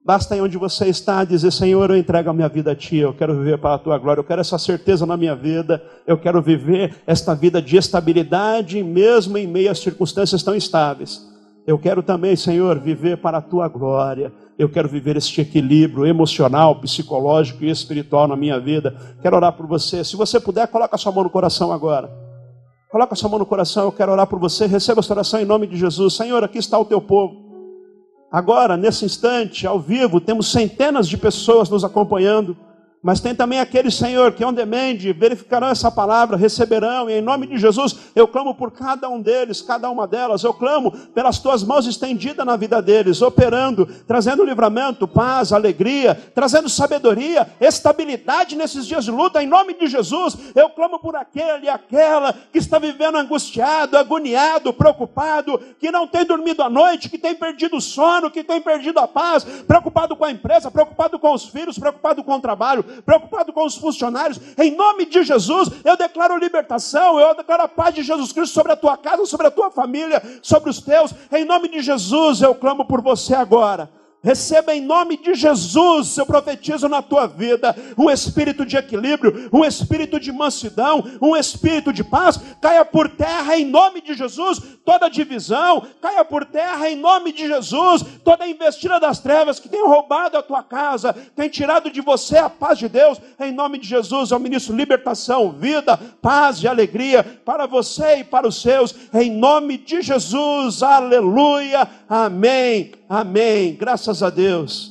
Basta 0.03 0.33
aí 0.33 0.41
onde 0.41 0.57
você 0.57 0.87
está 0.87 1.23
dizer: 1.23 1.51
Senhor, 1.51 1.89
eu 1.91 1.97
entrego 1.97 2.29
a 2.29 2.33
minha 2.33 2.49
vida 2.49 2.71
a 2.71 2.75
Ti, 2.75 2.97
eu 2.97 3.13
quero 3.13 3.37
viver 3.37 3.59
para 3.59 3.75
a 3.75 3.77
Tua 3.77 3.99
glória, 3.99 4.19
eu 4.19 4.23
quero 4.23 4.41
essa 4.41 4.57
certeza 4.57 5.05
na 5.05 5.15
minha 5.15 5.35
vida, 5.35 5.81
eu 6.07 6.17
quero 6.17 6.41
viver 6.41 6.95
esta 7.05 7.35
vida 7.35 7.61
de 7.61 7.77
estabilidade, 7.77 8.81
mesmo 8.83 9.37
em 9.37 9.45
meio 9.45 9.69
às 9.69 9.77
circunstâncias 9.77 10.41
tão 10.41 10.55
instáveis. 10.55 11.29
Eu 11.67 11.77
quero 11.77 12.01
também, 12.01 12.35
Senhor, 12.35 12.79
viver 12.79 13.17
para 13.17 13.37
a 13.37 13.41
Tua 13.41 13.67
glória, 13.67 14.33
eu 14.57 14.67
quero 14.67 14.89
viver 14.89 15.17
este 15.17 15.39
equilíbrio 15.39 16.07
emocional, 16.07 16.81
psicológico 16.81 17.63
e 17.63 17.69
espiritual 17.69 18.27
na 18.27 18.35
minha 18.35 18.59
vida. 18.59 18.95
Quero 19.21 19.35
orar 19.35 19.53
por 19.53 19.67
você. 19.67 20.03
Se 20.03 20.15
você 20.15 20.39
puder, 20.39 20.67
coloca 20.67 20.95
a 20.95 20.97
sua 20.97 21.11
mão 21.11 21.23
no 21.23 21.29
coração 21.29 21.71
agora. 21.71 22.09
Coloca 22.89 23.13
a 23.13 23.15
sua 23.15 23.29
mão 23.29 23.37
no 23.37 23.45
coração, 23.45 23.85
eu 23.85 23.91
quero 23.91 24.11
orar 24.11 24.25
por 24.25 24.39
você. 24.39 24.65
Receba 24.65 24.99
esta 24.99 25.13
oração 25.13 25.39
em 25.39 25.45
nome 25.45 25.67
de 25.67 25.77
Jesus. 25.77 26.15
Senhor, 26.15 26.43
aqui 26.43 26.57
está 26.57 26.79
o 26.79 26.85
teu 26.85 26.99
povo. 26.99 27.50
Agora, 28.31 28.77
nesse 28.77 29.03
instante, 29.03 29.67
ao 29.67 29.77
vivo, 29.77 30.21
temos 30.21 30.49
centenas 30.49 31.07
de 31.09 31.17
pessoas 31.17 31.69
nos 31.69 31.83
acompanhando. 31.83 32.55
Mas 33.03 33.19
tem 33.19 33.33
também 33.33 33.59
aqueles, 33.59 33.95
Senhor, 33.95 34.31
que 34.31 34.45
on 34.45 34.53
demand 34.53 34.97
verificarão 35.17 35.69
essa 35.69 35.89
palavra, 35.89 36.37
receberão, 36.37 37.09
e 37.09 37.13
em 37.13 37.21
nome 37.21 37.47
de 37.47 37.57
Jesus 37.57 37.95
eu 38.13 38.27
clamo 38.27 38.53
por 38.53 38.69
cada 38.69 39.09
um 39.09 39.19
deles, 39.19 39.59
cada 39.59 39.89
uma 39.89 40.05
delas, 40.05 40.43
eu 40.43 40.53
clamo 40.53 40.91
pelas 40.91 41.39
tuas 41.39 41.63
mãos 41.63 41.87
estendidas 41.87 42.45
na 42.45 42.55
vida 42.55 42.79
deles, 42.79 43.19
operando, 43.23 43.87
trazendo 44.05 44.45
livramento, 44.45 45.07
paz, 45.07 45.51
alegria, 45.51 46.13
trazendo 46.35 46.69
sabedoria, 46.69 47.49
estabilidade 47.59 48.55
nesses 48.55 48.85
dias 48.85 49.05
de 49.05 49.09
luta, 49.09 49.41
em 49.41 49.47
nome 49.47 49.73
de 49.73 49.87
Jesus 49.87 50.37
eu 50.53 50.69
clamo 50.69 50.99
por 50.99 51.15
aquele 51.15 51.65
e 51.65 51.69
aquela 51.69 52.33
que 52.51 52.59
está 52.59 52.77
vivendo 52.77 53.17
angustiado, 53.17 53.97
agoniado, 53.97 54.71
preocupado, 54.73 55.59
que 55.79 55.89
não 55.89 56.05
tem 56.05 56.23
dormido 56.23 56.61
à 56.61 56.69
noite, 56.69 57.09
que 57.09 57.17
tem 57.17 57.33
perdido 57.33 57.77
o 57.77 57.81
sono, 57.81 58.29
que 58.29 58.43
tem 58.43 58.61
perdido 58.61 58.99
a 58.99 59.07
paz, 59.07 59.43
preocupado 59.43 60.15
com 60.15 60.25
a 60.25 60.29
empresa, 60.29 60.69
preocupado 60.69 61.17
com 61.17 61.33
os 61.33 61.45
filhos, 61.45 61.79
preocupado 61.79 62.23
com 62.23 62.35
o 62.35 62.39
trabalho 62.39 62.90
preocupado 63.05 63.53
com 63.53 63.65
os 63.65 63.75
funcionários. 63.75 64.39
Em 64.57 64.75
nome 64.75 65.05
de 65.05 65.23
Jesus, 65.23 65.69
eu 65.83 65.95
declaro 65.97 66.37
libertação, 66.37 67.19
eu 67.19 67.35
declaro 67.35 67.63
a 67.63 67.67
paz 67.67 67.95
de 67.95 68.03
Jesus 68.03 68.31
Cristo 68.31 68.53
sobre 68.53 68.71
a 68.71 68.75
tua 68.75 68.97
casa, 68.97 69.25
sobre 69.25 69.47
a 69.47 69.51
tua 69.51 69.71
família, 69.71 70.21
sobre 70.41 70.69
os 70.69 70.81
teus. 70.81 71.13
Em 71.31 71.45
nome 71.45 71.67
de 71.67 71.81
Jesus, 71.81 72.41
eu 72.41 72.55
clamo 72.55 72.85
por 72.85 73.01
você 73.01 73.35
agora. 73.35 74.00
Receba 74.23 74.75
em 74.75 74.81
nome 74.81 75.17
de 75.17 75.33
Jesus, 75.33 76.15
eu 76.15 76.27
profetizo 76.27 76.87
na 76.87 77.01
tua 77.01 77.25
vida, 77.25 77.75
um 77.97 78.07
espírito 78.07 78.63
de 78.63 78.77
equilíbrio, 78.77 79.49
um 79.51 79.65
espírito 79.65 80.19
de 80.19 80.31
mansidão, 80.31 81.03
um 81.19 81.35
espírito 81.35 81.91
de 81.91 82.03
paz. 82.03 82.39
Caia 82.61 82.85
por 82.85 83.09
terra 83.09 83.57
em 83.57 83.65
nome 83.65 83.99
de 83.99 84.13
Jesus 84.13 84.61
toda 84.85 85.09
divisão, 85.09 85.87
caia 85.99 86.23
por 86.23 86.45
terra 86.45 86.89
em 86.89 86.95
nome 86.95 87.31
de 87.31 87.47
Jesus 87.47 88.03
toda 88.23 88.47
investida 88.47 88.99
das 88.99 89.19
trevas 89.19 89.59
que 89.59 89.69
tem 89.69 89.83
roubado 89.83 90.37
a 90.37 90.43
tua 90.43 90.61
casa, 90.61 91.13
tem 91.35 91.49
tirado 91.49 91.89
de 91.89 92.01
você 92.01 92.37
a 92.37 92.49
paz 92.49 92.77
de 92.77 92.87
Deus. 92.87 93.19
Em 93.39 93.51
nome 93.51 93.79
de 93.79 93.87
Jesus, 93.87 94.29
eu 94.29 94.39
ministro 94.39 94.75
libertação, 94.75 95.51
vida, 95.51 95.97
paz 96.21 96.61
e 96.61 96.67
alegria 96.67 97.23
para 97.23 97.65
você 97.65 98.17
e 98.17 98.23
para 98.23 98.47
os 98.47 98.61
seus. 98.61 98.93
Em 99.13 99.31
nome 99.31 99.79
de 99.79 100.01
Jesus, 100.01 100.83
aleluia, 100.83 101.89
amém. 102.11 102.91
Amém. 103.07 103.73
Graças 103.73 104.21
a 104.21 104.29
Deus. 104.29 104.90